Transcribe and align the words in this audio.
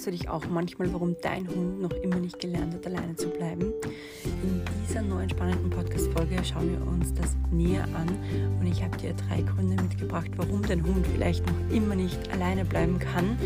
Fragst 0.00 0.06
du 0.06 0.10
dich 0.12 0.30
auch 0.30 0.48
manchmal, 0.48 0.90
warum 0.94 1.14
dein 1.20 1.46
Hund 1.46 1.82
noch 1.82 1.90
immer 1.90 2.16
nicht 2.16 2.40
gelernt 2.40 2.72
hat, 2.72 2.86
alleine 2.86 3.14
zu 3.16 3.28
bleiben? 3.28 3.74
In 4.24 4.62
dieser 4.88 5.02
neuen 5.02 5.28
spannenden 5.28 5.68
Podcast-Folge 5.68 6.42
schauen 6.42 6.70
wir 6.70 6.86
uns 6.90 7.12
das 7.12 7.36
näher 7.50 7.84
an 7.94 8.08
und 8.58 8.66
ich 8.66 8.82
habe 8.82 8.96
dir 8.96 9.12
drei 9.12 9.42
Gründe 9.42 9.82
mitgebracht, 9.82 10.30
warum 10.36 10.62
dein 10.62 10.82
Hund 10.82 11.06
vielleicht 11.06 11.44
noch 11.46 11.76
immer 11.76 11.96
nicht 11.96 12.32
alleine 12.32 12.64
bleiben 12.64 12.98
kann. 12.98 13.36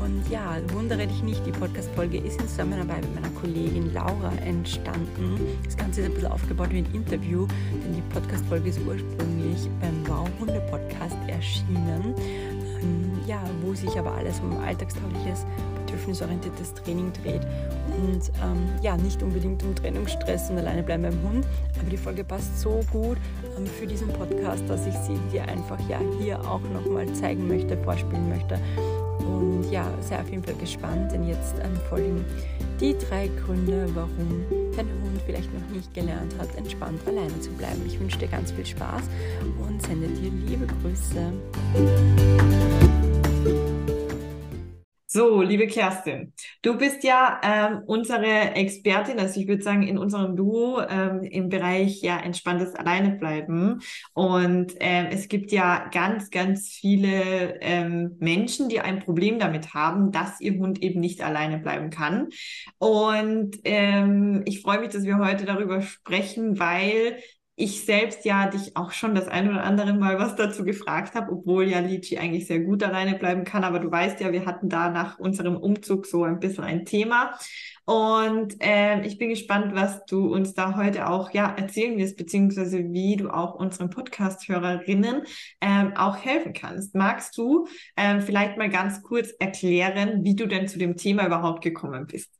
Und 0.00 0.30
ja, 0.30 0.58
wundere 0.74 1.06
dich 1.06 1.22
nicht, 1.22 1.46
die 1.46 1.52
Podcast-Folge 1.52 2.18
ist 2.18 2.38
in 2.38 2.48
Zusammenarbeit 2.48 3.00
mit 3.00 3.14
meiner 3.14 3.34
Kollegin 3.40 3.94
Laura 3.94 4.32
entstanden. 4.44 5.40
Das 5.64 5.78
Ganze 5.78 6.02
ist 6.02 6.08
ein 6.08 6.14
bisschen 6.14 6.30
aufgebaut 6.30 6.68
wie 6.72 6.78
ein 6.78 6.94
Interview, 6.94 7.46
denn 7.72 7.94
die 7.94 8.02
Podcast-Folge 8.12 8.68
ist 8.68 8.80
ursprünglich 8.86 9.68
beim 9.80 10.06
Wow 10.06 10.28
Hunde 10.38 10.60
Podcast 10.70 11.16
erschienen. 11.26 12.14
Ja, 13.26 13.42
wo 13.62 13.74
sich 13.74 13.98
aber 13.98 14.12
alles 14.12 14.40
um 14.40 14.58
alltagstaugliches, 14.58 15.46
bedürfnisorientiertes 15.86 16.74
Training 16.74 17.12
dreht 17.22 17.42
und 18.02 18.30
ähm, 18.42 18.68
ja, 18.82 18.96
nicht 18.96 19.22
unbedingt 19.22 19.62
um 19.62 19.74
Trennungsstress 19.74 20.50
und 20.50 20.58
alleine 20.58 20.82
bleiben 20.82 21.02
beim 21.02 21.22
Hund. 21.22 21.46
Aber 21.78 21.90
die 21.90 21.96
Folge 21.96 22.24
passt 22.24 22.60
so 22.60 22.80
gut 22.90 23.18
ähm, 23.56 23.66
für 23.66 23.86
diesen 23.86 24.08
Podcast, 24.08 24.64
dass 24.68 24.86
ich 24.86 24.94
sie 24.94 25.18
dir 25.32 25.42
einfach 25.44 25.78
ja 25.88 26.00
hier 26.18 26.40
auch 26.40 26.62
nochmal 26.72 27.12
zeigen 27.12 27.46
möchte, 27.48 27.76
vorspielen 27.76 28.28
möchte. 28.28 28.58
Und 29.30 29.70
ja, 29.70 29.86
sehr 30.00 30.20
auf 30.20 30.30
jeden 30.30 30.42
Fall 30.42 30.54
gespannt, 30.54 31.12
denn 31.12 31.26
jetzt 31.26 31.54
ähm, 31.62 31.76
folgen 31.88 32.24
die 32.80 32.96
drei 32.96 33.28
Gründe, 33.44 33.88
warum 33.94 34.44
dein 34.74 34.86
Hund 34.86 35.20
vielleicht 35.26 35.52
noch 35.52 35.68
nicht 35.74 35.92
gelernt 35.94 36.34
hat, 36.38 36.54
entspannt 36.56 37.00
alleine 37.06 37.38
zu 37.40 37.50
bleiben. 37.52 37.82
Ich 37.86 38.00
wünsche 38.00 38.18
dir 38.18 38.28
ganz 38.28 38.50
viel 38.52 38.66
Spaß 38.66 39.02
und 39.66 39.82
sende 39.82 40.08
dir 40.08 40.30
liebe 40.30 40.66
Grüße. 40.82 41.32
So, 45.12 45.42
liebe 45.42 45.66
Kerstin, 45.66 46.32
du 46.62 46.78
bist 46.78 47.02
ja 47.02 47.40
ähm, 47.42 47.82
unsere 47.86 48.54
Expertin, 48.54 49.18
also 49.18 49.40
ich 49.40 49.48
würde 49.48 49.60
sagen 49.60 49.82
in 49.82 49.98
unserem 49.98 50.36
Duo 50.36 50.80
ähm, 50.88 51.24
im 51.24 51.48
Bereich 51.48 52.00
ja 52.00 52.20
entspanntes 52.20 52.76
Alleinebleiben. 52.76 53.80
Und 54.12 54.72
ähm, 54.78 55.06
es 55.10 55.26
gibt 55.26 55.50
ja 55.50 55.88
ganz, 55.88 56.30
ganz 56.30 56.68
viele 56.68 57.60
ähm, 57.60 58.18
Menschen, 58.20 58.68
die 58.68 58.78
ein 58.78 59.00
Problem 59.00 59.40
damit 59.40 59.74
haben, 59.74 60.12
dass 60.12 60.40
ihr 60.40 60.52
Hund 60.60 60.80
eben 60.80 61.00
nicht 61.00 61.22
alleine 61.22 61.58
bleiben 61.58 61.90
kann. 61.90 62.28
Und 62.78 63.56
ähm, 63.64 64.42
ich 64.46 64.62
freue 64.62 64.78
mich, 64.78 64.90
dass 64.90 65.02
wir 65.02 65.18
heute 65.18 65.44
darüber 65.44 65.82
sprechen, 65.82 66.60
weil 66.60 67.16
ich 67.60 67.84
selbst 67.84 68.24
ja 68.24 68.46
dich 68.48 68.76
auch 68.76 68.92
schon 68.92 69.14
das 69.14 69.28
ein 69.28 69.48
oder 69.50 69.62
andere 69.64 69.92
Mal 69.92 70.18
was 70.18 70.34
dazu 70.34 70.64
gefragt 70.64 71.14
habe, 71.14 71.32
obwohl 71.32 71.68
ja 71.68 71.80
Lichi 71.80 72.18
eigentlich 72.18 72.46
sehr 72.46 72.60
gut 72.60 72.82
alleine 72.82 73.18
bleiben 73.18 73.44
kann. 73.44 73.64
Aber 73.64 73.78
du 73.78 73.90
weißt 73.90 74.20
ja, 74.20 74.32
wir 74.32 74.46
hatten 74.46 74.68
da 74.68 74.90
nach 74.90 75.18
unserem 75.18 75.56
Umzug 75.56 76.06
so 76.06 76.24
ein 76.24 76.40
bisschen 76.40 76.64
ein 76.64 76.86
Thema. 76.86 77.38
Und 77.84 78.56
äh, 78.62 79.04
ich 79.04 79.18
bin 79.18 79.28
gespannt, 79.28 79.74
was 79.74 80.04
du 80.06 80.32
uns 80.32 80.54
da 80.54 80.76
heute 80.76 81.08
auch 81.08 81.32
ja 81.32 81.54
erzählen 81.54 81.98
wirst, 81.98 82.16
beziehungsweise 82.16 82.78
wie 82.92 83.16
du 83.16 83.28
auch 83.28 83.54
unseren 83.54 83.90
Podcast-Hörerinnen 83.90 85.22
ähm, 85.60 85.92
auch 85.96 86.16
helfen 86.16 86.52
kannst. 86.52 86.94
Magst 86.94 87.36
du 87.36 87.66
ähm, 87.96 88.22
vielleicht 88.22 88.56
mal 88.56 88.70
ganz 88.70 89.02
kurz 89.02 89.32
erklären, 89.38 90.24
wie 90.24 90.36
du 90.36 90.46
denn 90.46 90.68
zu 90.68 90.78
dem 90.78 90.96
Thema 90.96 91.26
überhaupt 91.26 91.62
gekommen 91.62 92.06
bist? 92.06 92.39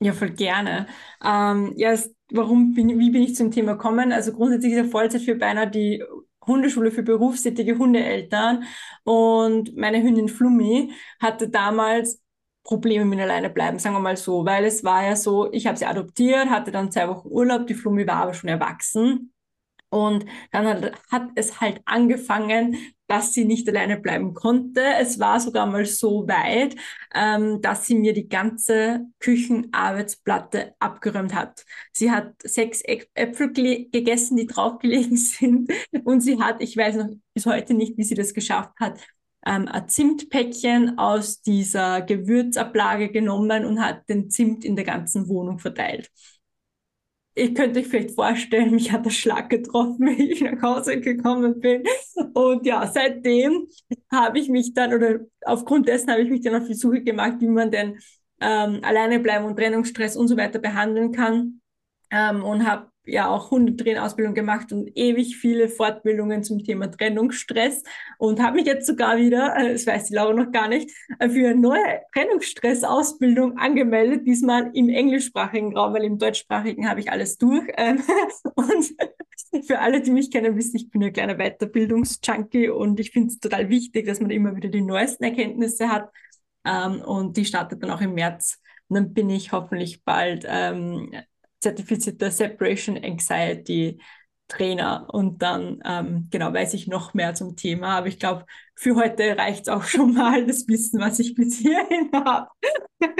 Ja, 0.00 0.12
voll 0.12 0.30
gerne. 0.30 0.86
Ähm, 1.24 1.72
ja, 1.76 1.96
warum 2.30 2.74
bin, 2.74 2.98
wie 2.98 3.10
bin 3.10 3.22
ich 3.22 3.34
zum 3.36 3.50
Thema 3.50 3.72
gekommen? 3.72 4.12
Also 4.12 4.32
grundsätzlich 4.32 4.72
ist 4.72 4.78
ja 4.78 4.84
Vollzeit 4.90 5.22
für 5.22 5.34
beinahe 5.36 5.70
die 5.70 6.02
Hundeschule 6.46 6.90
für 6.90 7.02
berufstätige 7.02 7.78
Hundeeltern 7.78 8.64
und 9.04 9.74
meine 9.76 10.02
Hündin 10.02 10.28
Flummi 10.28 10.92
hatte 11.20 11.48
damals 11.48 12.20
Probleme 12.64 13.04
mit 13.06 13.18
alleine 13.20 13.48
bleiben, 13.48 13.78
sagen 13.78 13.94
wir 13.96 14.00
mal 14.00 14.16
so, 14.16 14.44
weil 14.44 14.64
es 14.66 14.84
war 14.84 15.04
ja 15.04 15.16
so, 15.16 15.50
ich 15.52 15.66
habe 15.66 15.78
sie 15.78 15.86
adoptiert, 15.86 16.50
hatte 16.50 16.70
dann 16.70 16.90
zwei 16.92 17.08
Wochen 17.08 17.28
Urlaub, 17.28 17.66
die 17.66 17.74
Flummi 17.74 18.06
war 18.06 18.16
aber 18.16 18.34
schon 18.34 18.50
erwachsen 18.50 19.32
und 19.90 20.26
dann 20.52 20.66
hat, 20.66 20.92
hat, 21.10 21.30
es 21.36 21.60
halt 21.60 21.80
angefangen, 21.86 22.76
dass 23.06 23.34
sie 23.34 23.44
nicht 23.44 23.68
alleine 23.68 23.98
bleiben 23.98 24.34
konnte. 24.34 24.82
Es 24.98 25.18
war 25.18 25.40
sogar 25.40 25.66
mal 25.66 25.84
so 25.86 26.26
weit, 26.26 26.76
ähm, 27.14 27.60
dass 27.60 27.86
sie 27.86 27.94
mir 27.96 28.12
die 28.12 28.28
ganze 28.28 29.06
Küchenarbeitsplatte 29.20 30.74
abgeräumt 30.78 31.34
hat. 31.34 31.64
Sie 31.92 32.10
hat 32.10 32.34
sechs 32.42 32.82
Äpfel 32.82 33.52
gegessen, 33.52 34.36
die 34.36 34.46
draufgelegen 34.46 35.16
sind. 35.16 35.72
Und 36.04 36.20
sie 36.20 36.40
hat, 36.40 36.60
ich 36.60 36.76
weiß 36.76 36.96
noch 36.96 37.08
bis 37.34 37.46
heute 37.46 37.74
nicht, 37.74 37.96
wie 37.98 38.04
sie 38.04 38.14
das 38.14 38.34
geschafft 38.34 38.72
hat, 38.80 39.00
ähm, 39.46 39.68
ein 39.68 39.88
Zimtpäckchen 39.88 40.98
aus 40.98 41.42
dieser 41.42 42.00
Gewürzablage 42.02 43.10
genommen 43.10 43.66
und 43.66 43.80
hat 43.80 44.08
den 44.08 44.30
Zimt 44.30 44.64
in 44.64 44.76
der 44.76 44.84
ganzen 44.84 45.28
Wohnung 45.28 45.58
verteilt 45.58 46.10
ich 47.34 47.54
könnte 47.54 47.80
euch 47.80 47.88
vielleicht 47.88 48.12
vorstellen, 48.12 48.74
mich 48.74 48.92
hat 48.92 49.04
der 49.04 49.10
Schlag 49.10 49.50
getroffen, 49.50 50.06
wie 50.18 50.32
ich 50.32 50.40
nach 50.40 50.62
Hause 50.62 51.00
gekommen 51.00 51.60
bin. 51.60 51.82
Und 52.32 52.64
ja, 52.66 52.86
seitdem 52.86 53.68
habe 54.12 54.38
ich 54.38 54.48
mich 54.48 54.72
dann, 54.74 54.94
oder 54.94 55.20
aufgrund 55.44 55.88
dessen 55.88 56.10
habe 56.10 56.22
ich 56.22 56.30
mich 56.30 56.42
dann 56.42 56.60
auf 56.60 56.68
die 56.68 56.74
Suche 56.74 57.02
gemacht, 57.02 57.34
wie 57.40 57.48
man 57.48 57.70
denn 57.70 57.98
ähm, 58.40 58.80
alleine 58.82 59.20
bleiben 59.20 59.44
und 59.46 59.56
Trennungsstress 59.56 60.16
und 60.16 60.28
so 60.28 60.36
weiter 60.36 60.58
behandeln 60.58 61.12
kann. 61.12 61.60
Ähm, 62.10 62.44
und 62.44 62.66
habe 62.66 62.90
ja 63.06 63.28
auch 63.28 63.50
Hundetrainerausbildung 63.50 64.34
gemacht 64.34 64.72
und 64.72 64.90
ewig 64.96 65.36
viele 65.36 65.68
Fortbildungen 65.68 66.42
zum 66.42 66.62
Thema 66.62 66.90
Trennungsstress 66.90 67.82
und 68.18 68.40
habe 68.40 68.56
mich 68.56 68.66
jetzt 68.66 68.86
sogar 68.86 69.18
wieder, 69.18 69.56
äh, 69.56 69.72
das 69.72 69.86
weiß 69.86 70.06
die 70.06 70.14
Laura 70.14 70.32
noch 70.32 70.52
gar 70.52 70.68
nicht, 70.68 70.90
äh, 71.18 71.28
für 71.28 71.48
eine 71.48 71.60
neue 71.60 72.00
Trennungsstress-Ausbildung 72.12 73.58
angemeldet, 73.58 74.26
diesmal 74.26 74.70
im 74.74 74.88
englischsprachigen 74.88 75.76
Raum, 75.76 75.94
weil 75.94 76.04
im 76.04 76.18
deutschsprachigen 76.18 76.88
habe 76.88 77.00
ich 77.00 77.10
alles 77.10 77.38
durch. 77.38 77.64
Ähm, 77.76 78.02
und 78.54 78.94
für 79.66 79.78
alle, 79.80 80.00
die 80.00 80.10
mich 80.10 80.30
kennen, 80.30 80.56
wissen, 80.56 80.76
ich 80.76 80.90
bin 80.90 81.02
ein 81.02 81.12
kleiner 81.12 81.36
Weiterbildungsjunkie 81.36 82.68
und 82.70 82.98
ich 83.00 83.10
finde 83.10 83.28
es 83.28 83.40
total 83.40 83.68
wichtig, 83.68 84.06
dass 84.06 84.20
man 84.20 84.30
immer 84.30 84.56
wieder 84.56 84.68
die 84.68 84.80
neuesten 84.80 85.24
Erkenntnisse 85.24 85.88
hat. 85.88 86.10
Ähm, 86.64 87.00
und 87.02 87.36
die 87.36 87.44
startet 87.44 87.82
dann 87.82 87.90
auch 87.90 88.00
im 88.00 88.14
März. 88.14 88.60
Und 88.88 88.96
dann 88.96 89.14
bin 89.14 89.30
ich 89.30 89.52
hoffentlich 89.52 90.04
bald 90.04 90.44
ähm, 90.48 91.10
zertifizierter 91.64 92.30
Separation 92.30 92.96
Anxiety 93.02 94.00
Trainer 94.48 95.08
und 95.12 95.40
dann 95.42 95.80
ähm, 95.84 96.28
genau 96.30 96.52
weiß 96.52 96.74
ich 96.74 96.86
noch 96.86 97.14
mehr 97.14 97.34
zum 97.34 97.56
Thema. 97.56 97.96
Aber 97.98 98.08
ich 98.08 98.18
glaube, 98.18 98.44
für 98.76 98.96
heute 98.96 99.36
reicht 99.38 99.62
es 99.62 99.68
auch 99.68 99.84
schon 99.84 100.14
mal 100.14 100.46
das 100.46 100.66
Wissen, 100.68 101.00
was 101.00 101.18
ich 101.18 101.34
bis 101.34 101.58
hierhin 101.58 102.10
habe. 102.12 102.48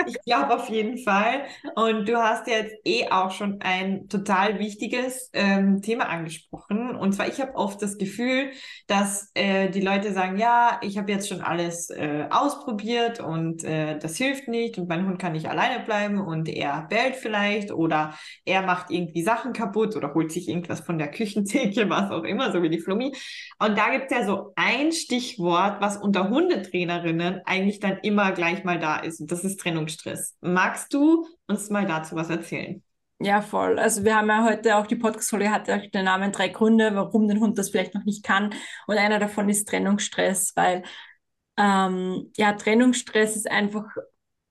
Ich 0.07 0.21
glaube 0.25 0.55
auf 0.55 0.69
jeden 0.69 0.99
Fall. 0.99 1.45
Und 1.75 2.09
du 2.09 2.17
hast 2.17 2.47
jetzt 2.47 2.75
eh 2.85 3.09
auch 3.11 3.31
schon 3.31 3.61
ein 3.61 4.09
total 4.09 4.59
wichtiges 4.59 5.31
ähm, 5.33 5.83
Thema 5.83 6.09
angesprochen. 6.09 6.97
Und 6.97 7.13
zwar, 7.13 7.29
ich 7.29 7.41
habe 7.41 7.55
oft 7.55 7.83
das 7.83 7.99
Gefühl, 7.99 8.51
dass 8.87 9.31
äh, 9.35 9.69
die 9.71 9.81
Leute 9.81 10.13
sagen, 10.13 10.39
ja, 10.39 10.81
ich 10.83 10.99
habe 10.99 11.13
jetzt 11.13 11.29
schon 11.29 11.41
alles 11.41 11.91
äh, 11.91 12.27
ausprobiert 12.31 13.21
und 13.21 13.65
äh, 13.65 13.99
das 13.99 14.17
hilft 14.17 14.49
nicht 14.49 14.79
und 14.79 14.89
mein 14.89 15.07
Hund 15.07 15.19
kann 15.19 15.33
nicht 15.33 15.49
alleine 15.49 15.85
bleiben 15.85 16.19
und 16.19 16.49
er 16.49 16.87
bellt 16.89 17.17
vielleicht 17.17 17.71
oder 17.73 18.15
er 18.45 18.63
macht 18.63 18.91
irgendwie 18.91 19.23
Sachen 19.23 19.53
kaputt 19.53 19.97
oder 19.97 20.15
holt 20.15 20.33
sich 20.33 20.49
irgendwas 20.49 20.81
von 20.81 20.99
der 20.99 21.11
Küchentheke, 21.11 21.89
was 21.91 22.11
auch 22.11 22.25
immer, 22.25 22.53
so 22.53 22.63
wie 22.63 22.71
die 22.71 22.81
Flummi. 22.81 23.13
Und 23.59 23.77
da 23.77 23.91
gibt 23.91 24.11
es 24.11 24.19
ja 24.19 24.27
so 24.27 24.53
ein 24.57 24.93
Stichwort, 24.93 25.44
was 25.45 25.97
unter 25.97 26.29
Hundetrainerinnen 26.31 27.43
eigentlich 27.45 27.81
dann 27.81 27.99
immer 28.03 28.33
gleich 28.33 28.65
mal 28.65 28.79
da 28.79 28.97
ist. 28.97 29.21
Und 29.21 29.31
das 29.33 29.45
ist 29.45 29.61
Trennungsstress. 29.61 30.37
Magst 30.41 30.93
du 30.93 31.27
uns 31.47 31.71
mal 31.71 31.87
dazu 31.87 32.17
was 32.17 32.31
erzählen? 32.31 32.83
Ja, 33.21 33.41
voll. 33.41 33.79
Also 33.79 34.05
wir 34.05 34.17
haben 34.17 34.29
ja 34.29 34.45
heute 34.45 34.77
auch 34.77 34.87
die 34.87 34.97
Podcast-Folge 34.97 35.51
hat 35.51 35.69
ja 35.69 35.79
den 35.79 36.05
Namen 36.05 36.33
drei 36.33 36.49
Gründe, 36.49 36.95
warum 36.95 37.29
der 37.29 37.39
Hund 37.39 37.57
das 37.59 37.71
vielleicht 37.71 37.95
noch 37.95 38.05
nicht 38.05 38.25
kann. 38.25 38.55
Und 38.87 38.99
einer 38.99 39.19
davon 39.19 39.49
ist 39.49 39.69
Trennungsstress, 39.69 40.53
weil 40.57 40.83
ähm, 41.57 42.33
ja, 42.37 42.53
Trennungsstress 42.53 43.37
ist 43.37 43.51
einfach 43.51 43.87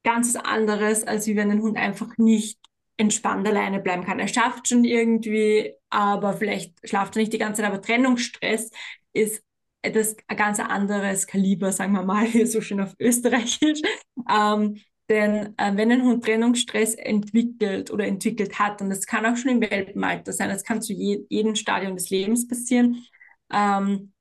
ganz 0.03 0.35
anderes, 0.35 1.05
als 1.05 1.27
wenn 1.27 1.51
ein 1.51 1.61
Hund 1.61 1.77
einfach 1.77 2.17
nicht 2.17 2.59
entspannt 2.97 3.47
alleine 3.47 3.79
bleiben 3.79 4.05
kann. 4.05 4.19
Er 4.19 4.27
schafft 4.27 4.67
schon 4.67 4.85
irgendwie, 4.85 5.73
aber 5.89 6.33
vielleicht 6.33 6.73
schlaft 6.87 7.15
er 7.15 7.21
nicht 7.21 7.33
die 7.33 7.39
ganze 7.39 7.61
Zeit. 7.61 7.71
Aber 7.71 7.81
Trennungsstress 7.81 8.71
ist 9.13 9.43
etwas 9.83 10.15
ein 10.27 10.37
ganz 10.37 10.59
anderes 10.59 11.27
Kaliber, 11.27 11.71
sagen 11.71 11.93
wir 11.93 12.03
mal, 12.03 12.25
hier 12.25 12.47
so 12.47 12.61
schön 12.61 12.81
auf 12.81 12.95
Österreichisch. 12.99 13.81
Ähm, 14.29 14.79
denn 15.09 15.53
äh, 15.57 15.75
wenn 15.75 15.91
ein 15.91 16.03
Hund 16.03 16.23
Trennungsstress 16.23 16.95
entwickelt 16.95 17.91
oder 17.91 18.07
entwickelt 18.07 18.57
hat, 18.57 18.81
und 18.81 18.89
das 18.89 19.05
kann 19.05 19.25
auch 19.25 19.35
schon 19.35 19.51
im 19.51 19.61
Welpenalter 19.61 20.31
sein, 20.31 20.49
das 20.49 20.63
kann 20.63 20.81
zu 20.81 20.93
je 20.93 21.25
jedem 21.29 21.55
Stadium 21.55 21.95
des 21.95 22.09
Lebens 22.09 22.47
passieren, 22.47 23.03
ähm, 23.51 24.13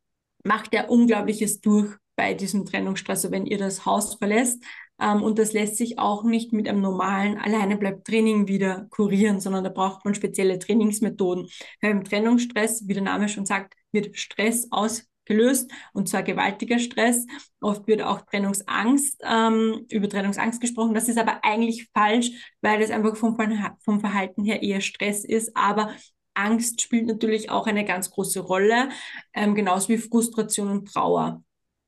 macht 0.45 0.75
er 0.75 0.91
Unglaubliches 0.91 1.61
durch 1.61 1.95
bei 2.17 2.35
diesem 2.35 2.67
Trennungsstress, 2.67 3.25
also 3.25 3.31
wenn 3.31 3.47
ihr 3.47 3.59
das 3.59 3.87
Haus 3.87 4.17
verlässt. 4.17 4.63
Ähm, 5.01 5.23
und 5.23 5.39
das 5.39 5.53
lässt 5.53 5.77
sich 5.77 5.99
auch 6.01 6.25
nicht 6.25 6.53
mit 6.53 6.69
einem 6.69 6.81
normalen 6.81 7.39
Alleinebleib-Training 7.39 8.49
wieder 8.49 8.87
kurieren, 8.91 9.41
sondern 9.41 9.65
da 9.65 9.71
braucht 9.71 10.05
man 10.05 10.15
spezielle 10.15 10.59
Trainingsmethoden. 10.59 11.49
Beim 11.81 12.03
Trennungsstress, 12.03 12.89
wie 12.89 12.95
der 12.95 13.03
Name 13.05 13.29
schon 13.29 13.47
sagt, 13.47 13.75
wird 13.93 14.19
Stress 14.19 14.67
aus 14.71 15.07
gelöst 15.25 15.71
und 15.93 16.09
zwar 16.09 16.23
gewaltiger 16.23 16.79
Stress. 16.79 17.27
Oft 17.61 17.87
wird 17.87 18.03
auch 18.03 18.23
Trennungsangst, 18.23 19.21
ähm, 19.25 19.87
über 19.91 20.09
Trennungsangst 20.09 20.61
gesprochen. 20.61 20.95
Das 20.95 21.09
ist 21.09 21.19
aber 21.19 21.45
eigentlich 21.45 21.89
falsch, 21.95 22.31
weil 22.61 22.83
es 22.83 22.91
einfach 22.91 23.17
vom, 23.17 23.37
vom 23.81 24.01
Verhalten 24.01 24.45
her 24.45 24.63
eher 24.63 24.81
Stress 24.81 25.25
ist. 25.25 25.57
Aber 25.57 25.95
Angst 26.35 26.81
spielt 26.81 27.07
natürlich 27.07 27.51
auch 27.51 27.67
eine 27.67 27.85
ganz 27.85 28.11
große 28.11 28.41
Rolle, 28.41 28.89
ähm, 29.35 29.55
genauso 29.55 29.89
wie 29.89 29.99
Frustration 29.99 30.69
und 30.69 30.93
Trauer. 30.93 31.43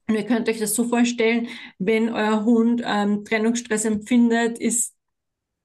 Und 0.06 0.16
ihr 0.16 0.25
könnt 0.25 0.48
euch 0.48 0.58
das 0.58 0.75
so 0.75 0.84
vorstellen, 0.84 1.48
wenn 1.78 2.10
euer 2.10 2.44
Hund 2.44 2.82
ähm, 2.84 3.25
Trennungsstress 3.25 3.87
empfindet, 3.87 4.58
ist 4.58 4.94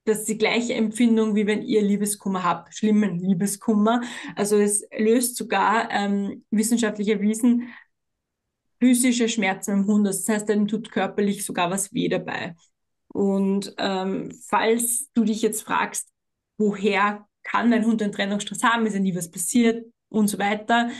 das 0.04 0.24
die 0.24 0.38
gleiche 0.38 0.74
Empfindung, 0.74 1.34
wie 1.34 1.46
wenn 1.46 1.62
ihr 1.62 1.82
Liebeskummer 1.82 2.42
habt, 2.42 2.74
schlimmen 2.74 3.18
Liebeskummer. 3.18 4.02
Also 4.34 4.56
es 4.56 4.84
löst 4.96 5.36
sogar 5.36 5.90
ähm, 5.90 6.44
wissenschaftlich 6.50 7.08
erwiesen 7.08 7.68
physische 8.80 9.28
Schmerzen 9.28 9.72
im 9.72 9.86
Hund. 9.86 10.06
Das 10.06 10.28
heißt, 10.28 10.48
dann 10.48 10.66
tut 10.66 10.90
körperlich 10.90 11.44
sogar 11.44 11.70
was 11.70 11.92
weh 11.92 12.08
dabei. 12.08 12.56
Und 13.08 13.74
ähm, 13.78 14.32
falls 14.48 15.10
du 15.12 15.24
dich 15.24 15.42
jetzt 15.42 15.62
fragst, 15.62 16.08
woher 16.56 17.26
kann 17.42 17.70
dein 17.70 17.84
Hund 17.84 18.02
einen 18.02 18.12
Trennungsstress 18.12 18.62
haben, 18.62 18.86
ist 18.86 18.94
ja 18.94 19.00
nie 19.00 19.14
was 19.14 19.30
passiert 19.30 19.84
und 20.08 20.28
so 20.28 20.38
weiter, 20.38 20.90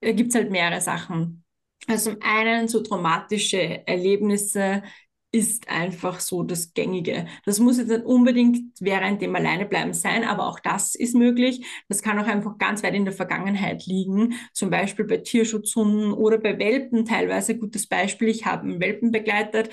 äh, 0.00 0.14
gibt 0.14 0.30
es 0.30 0.34
halt 0.34 0.50
mehrere 0.50 0.80
Sachen. 0.80 1.44
Also 1.86 2.12
zum 2.12 2.22
einen 2.22 2.68
so 2.68 2.82
traumatische 2.82 3.86
Erlebnisse 3.86 4.82
ist 5.30 5.68
einfach 5.68 6.20
so 6.20 6.42
das 6.42 6.72
Gängige. 6.72 7.26
Das 7.44 7.60
muss 7.60 7.78
jetzt 7.78 7.88
nicht 7.88 8.04
unbedingt 8.04 8.80
während 8.80 9.20
dem 9.20 9.36
Alleinebleiben 9.36 9.92
sein, 9.92 10.24
aber 10.24 10.46
auch 10.48 10.58
das 10.60 10.94
ist 10.94 11.14
möglich. 11.14 11.66
Das 11.88 12.02
kann 12.02 12.18
auch 12.18 12.26
einfach 12.26 12.56
ganz 12.58 12.82
weit 12.82 12.94
in 12.94 13.04
der 13.04 13.12
Vergangenheit 13.12 13.84
liegen, 13.86 14.34
zum 14.54 14.70
Beispiel 14.70 15.04
bei 15.04 15.18
Tierschutzhunden 15.18 16.12
oder 16.12 16.38
bei 16.38 16.58
Welpen 16.58 17.04
teilweise. 17.04 17.58
Gutes 17.58 17.86
Beispiel, 17.86 18.28
ich 18.28 18.46
habe 18.46 18.62
einen 18.62 18.80
Welpen 18.80 19.10
begleitet, 19.12 19.70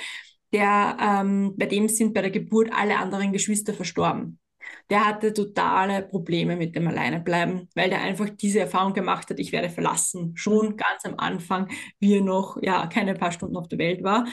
der, 0.53 0.97
ähm, 1.01 1.53
bei 1.57 1.65
dem 1.67 1.87
sind 1.87 2.13
bei 2.13 2.21
der 2.21 2.31
Geburt 2.31 2.71
alle 2.73 2.97
anderen 2.97 3.31
Geschwister 3.31 3.73
verstorben 3.73 4.39
der 4.89 5.05
hatte 5.05 5.33
totale 5.33 6.03
Probleme 6.03 6.55
mit 6.55 6.75
dem 6.75 6.87
Alleinebleiben, 6.87 7.69
weil 7.75 7.89
der 7.89 8.01
einfach 8.01 8.29
diese 8.29 8.59
Erfahrung 8.59 8.93
gemacht 8.93 9.29
hat, 9.29 9.39
ich 9.39 9.51
werde 9.51 9.69
verlassen, 9.69 10.33
schon 10.35 10.77
ganz 10.77 11.05
am 11.05 11.15
Anfang, 11.17 11.69
wie 11.99 12.15
er 12.17 12.21
noch 12.21 12.57
ja 12.61 12.87
keine 12.87 13.15
paar 13.15 13.31
Stunden 13.31 13.57
auf 13.57 13.67
der 13.67 13.79
Welt 13.79 14.03
war. 14.03 14.25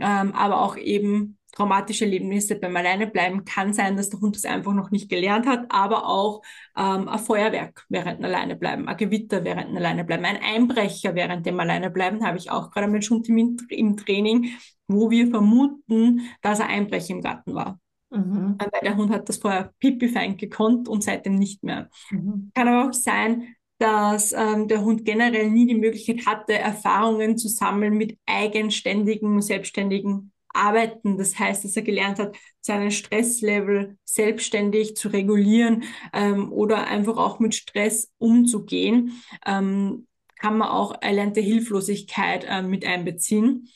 Ähm, 0.00 0.32
aber 0.34 0.60
auch 0.60 0.76
eben 0.76 1.38
traumatische 1.52 2.04
Erlebnisse 2.04 2.56
beim 2.56 2.76
Alleinebleiben 2.76 3.44
kann 3.44 3.72
sein, 3.72 3.96
dass 3.96 4.10
der 4.10 4.20
Hund 4.20 4.36
das 4.36 4.44
einfach 4.44 4.72
noch 4.72 4.90
nicht 4.90 5.08
gelernt 5.08 5.46
hat, 5.46 5.66
aber 5.68 6.06
auch 6.06 6.42
ähm, 6.76 7.08
ein 7.08 7.18
Feuerwerk 7.18 7.84
während 7.88 8.18
dem 8.18 8.26
Alleinebleiben, 8.26 8.88
ein 8.88 8.96
Gewitter 8.96 9.44
während 9.44 9.70
dem 9.70 9.76
Alleinebleiben, 9.76 10.24
ein 10.24 10.40
Einbrecher 10.42 11.14
während 11.14 11.44
dem 11.46 11.58
Alleinebleiben, 11.58 12.24
habe 12.24 12.38
ich 12.38 12.50
auch 12.50 12.70
gerade 12.70 12.88
mit 12.88 13.08
Hund 13.10 13.28
im, 13.28 13.56
im 13.68 13.96
Training, 13.96 14.52
wo 14.86 15.10
wir 15.10 15.28
vermuten, 15.28 16.22
dass 16.42 16.60
ein 16.60 16.68
Einbrecher 16.68 17.10
im 17.10 17.22
Garten 17.22 17.54
war. 17.54 17.80
Mhm. 18.10 18.56
Weil 18.58 18.80
der 18.82 18.96
Hund 18.96 19.10
hat 19.10 19.28
das 19.28 19.38
vorher 19.38 19.72
pipifein 19.78 20.36
gekonnt 20.36 20.88
und 20.88 21.04
seitdem 21.04 21.36
nicht 21.36 21.62
mehr. 21.62 21.88
Mhm. 22.10 22.50
Kann 22.54 22.68
aber 22.68 22.88
auch 22.88 22.92
sein, 22.92 23.54
dass 23.80 24.32
ähm, 24.32 24.68
der 24.68 24.82
Hund 24.84 25.06
generell 25.06 25.50
nie 25.50 25.66
die 25.66 25.74
Möglichkeit 25.74 26.26
hatte, 26.26 26.52
Erfahrungen 26.52 27.38
zu 27.38 27.48
sammeln 27.48 27.94
mit 27.94 28.18
eigenständigen, 28.26 29.40
selbstständigen 29.40 30.32
Arbeiten. 30.50 31.16
Das 31.16 31.38
heißt, 31.38 31.64
dass 31.64 31.76
er 31.76 31.82
gelernt 31.82 32.18
hat, 32.18 32.36
seinen 32.60 32.90
Stresslevel 32.90 33.96
selbstständig 34.04 34.96
zu 34.96 35.08
regulieren 35.08 35.84
ähm, 36.12 36.52
oder 36.52 36.88
einfach 36.88 37.16
auch 37.16 37.38
mit 37.38 37.54
Stress 37.54 38.12
umzugehen. 38.18 39.22
Ähm, 39.46 40.06
kann 40.36 40.58
man 40.58 40.68
auch 40.68 41.00
erlernte 41.00 41.40
Hilflosigkeit 41.40 42.44
äh, 42.46 42.60
mit 42.60 42.84
einbeziehen. 42.84 43.68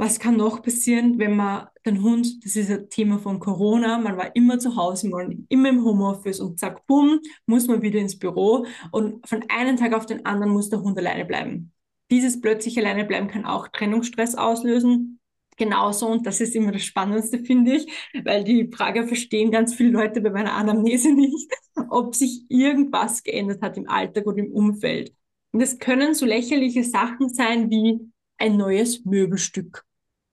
Was 0.00 0.20
kann 0.20 0.36
noch 0.36 0.62
passieren, 0.62 1.18
wenn 1.18 1.34
man 1.34 1.66
den 1.84 2.02
Hund, 2.04 2.44
das 2.44 2.54
ist 2.54 2.70
ein 2.70 2.88
Thema 2.88 3.18
von 3.18 3.40
Corona, 3.40 3.98
man 3.98 4.16
war 4.16 4.34
immer 4.36 4.60
zu 4.60 4.76
Hause, 4.76 5.08
man 5.08 5.44
immer 5.48 5.70
im 5.70 5.84
Homeoffice 5.84 6.38
und 6.38 6.60
zack, 6.60 6.86
bumm, 6.86 7.18
muss 7.46 7.66
man 7.66 7.82
wieder 7.82 7.98
ins 7.98 8.16
Büro 8.16 8.64
und 8.92 9.28
von 9.28 9.44
einem 9.48 9.76
Tag 9.76 9.94
auf 9.94 10.06
den 10.06 10.24
anderen 10.24 10.52
muss 10.52 10.70
der 10.70 10.82
Hund 10.82 10.96
alleine 10.98 11.24
bleiben. 11.24 11.72
Dieses 12.12 12.40
plötzlich 12.40 12.78
alleine 12.78 13.06
bleiben 13.06 13.26
kann 13.26 13.44
auch 13.44 13.66
Trennungsstress 13.66 14.36
auslösen. 14.36 15.18
Genauso, 15.56 16.06
und 16.06 16.24
das 16.26 16.40
ist 16.40 16.54
immer 16.54 16.70
das 16.70 16.84
Spannendste, 16.84 17.40
finde 17.40 17.74
ich, 17.74 18.10
weil 18.24 18.44
die 18.44 18.70
Frage 18.72 19.04
verstehen 19.08 19.50
ganz 19.50 19.74
viele 19.74 19.90
Leute 19.90 20.20
bei 20.20 20.30
meiner 20.30 20.52
Anamnese 20.52 21.12
nicht, 21.12 21.50
ob 21.90 22.14
sich 22.14 22.44
irgendwas 22.48 23.24
geändert 23.24 23.62
hat 23.62 23.76
im 23.76 23.88
Alltag 23.88 24.28
oder 24.28 24.38
im 24.38 24.52
Umfeld. 24.52 25.12
Und 25.50 25.60
es 25.60 25.80
können 25.80 26.14
so 26.14 26.24
lächerliche 26.24 26.84
Sachen 26.84 27.28
sein 27.30 27.68
wie 27.68 27.98
ein 28.36 28.56
neues 28.56 29.04
Möbelstück 29.04 29.87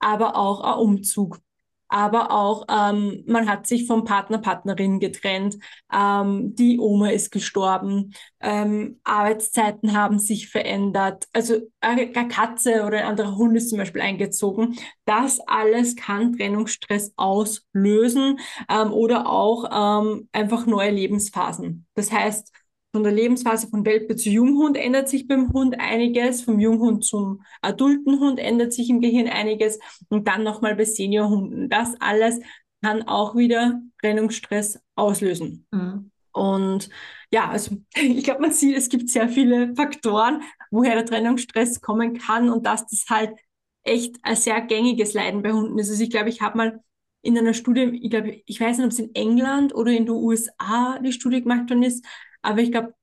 aber 0.06 0.36
auch 0.38 0.62
ein 0.62 0.80
Umzug. 0.80 1.40
Aber 1.88 2.32
auch, 2.32 2.66
ähm, 2.68 3.24
man 3.28 3.48
hat 3.48 3.68
sich 3.68 3.86
vom 3.86 4.06
Partner, 4.06 4.40
Partnerin 4.40 5.00
getrennt, 5.00 5.58
ähm, 5.94 6.56
die 6.56 6.80
Oma 6.80 7.10
ist 7.10 7.32
gestorben, 7.32 8.14
ähm, 8.42 9.00
Arbeitszeiten 9.04 9.96
haben 9.96 10.18
sich 10.18 10.50
verändert, 10.50 11.26
also 11.32 11.60
eine 11.82 12.12
Katze 12.12 12.84
oder 12.86 12.98
ein 13.00 13.06
anderer 13.06 13.36
Hund 13.36 13.56
ist 13.56 13.70
zum 13.70 13.78
Beispiel 13.78 14.02
eingezogen. 14.02 14.78
Das 15.06 15.40
alles 15.42 15.96
kann 15.96 16.34
Trennungsstress 16.36 17.14
auslösen 17.18 18.40
ähm, 18.68 18.92
oder 18.92 19.30
auch 19.30 20.02
ähm, 20.02 20.28
einfach 20.32 20.66
neue 20.66 20.92
Lebensphasen. 20.92 21.86
Das 21.94 22.12
heißt, 22.12 22.52
von 22.96 23.04
der 23.04 23.12
Lebensphase 23.12 23.68
von 23.68 23.86
Welpe 23.86 24.16
zu 24.16 24.30
Junghund 24.30 24.78
ändert 24.78 25.10
sich 25.10 25.28
beim 25.28 25.52
Hund 25.52 25.78
einiges, 25.82 26.44
vom 26.44 26.62
Junghund 26.62 27.04
zum 27.04 27.44
adulten 27.62 28.22
Hund 28.22 28.40
ändert 28.40 28.72
sich 28.72 28.90
im 28.90 29.02
Gehirn 29.02 29.28
einiges 29.28 29.80
und 30.08 30.30
dann 30.30 30.44
nochmal 30.44 30.78
bei 30.78 30.86
Seniorhunden. 30.86 31.68
Das 31.68 31.94
alles 32.00 32.40
kann 32.82 33.04
auch 33.06 33.36
wieder 33.36 33.82
Trennungsstress 34.00 34.80
auslösen. 34.96 35.68
Mhm. 35.72 36.10
Und 36.32 36.90
ja, 37.34 37.50
also 37.50 37.76
ich 37.96 38.24
glaube, 38.24 38.44
man 38.44 38.54
sieht, 38.54 38.78
es 38.78 38.88
gibt 38.88 39.10
sehr 39.10 39.28
viele 39.28 39.76
Faktoren, 39.76 40.42
woher 40.72 40.96
der 40.96 41.06
Trennungsstress 41.06 41.82
kommen 41.82 42.18
kann 42.18 42.50
und 42.50 42.66
dass 42.66 42.88
das 42.88 43.04
halt 43.10 43.32
echt 43.84 44.16
ein 44.24 44.38
sehr 44.38 44.62
gängiges 44.62 45.14
Leiden 45.14 45.42
bei 45.42 45.52
Hunden 45.52 45.78
ist. 45.80 45.90
Also 45.90 46.02
ich 46.02 46.12
glaube, 46.12 46.30
ich 46.30 46.40
habe 46.40 46.58
mal 46.58 46.80
in 47.24 47.38
einer 47.38 47.54
Studie, 47.54 48.00
ich 48.02 48.10
glaube, 48.10 48.42
ich 48.46 48.62
weiß 48.62 48.78
nicht, 48.78 48.86
ob 48.86 48.92
es 48.94 49.00
in 49.00 49.14
England 49.16 49.76
oder 49.76 49.92
in 49.92 50.06
den 50.06 50.16
USA 50.16 50.98
die 51.00 51.12
Studie 51.12 51.42
gemacht 51.42 51.70
worden 51.70 51.84
ist, 51.84 52.06
aber 52.46 52.60
ich 52.60 52.72
glaube, 52.72 52.94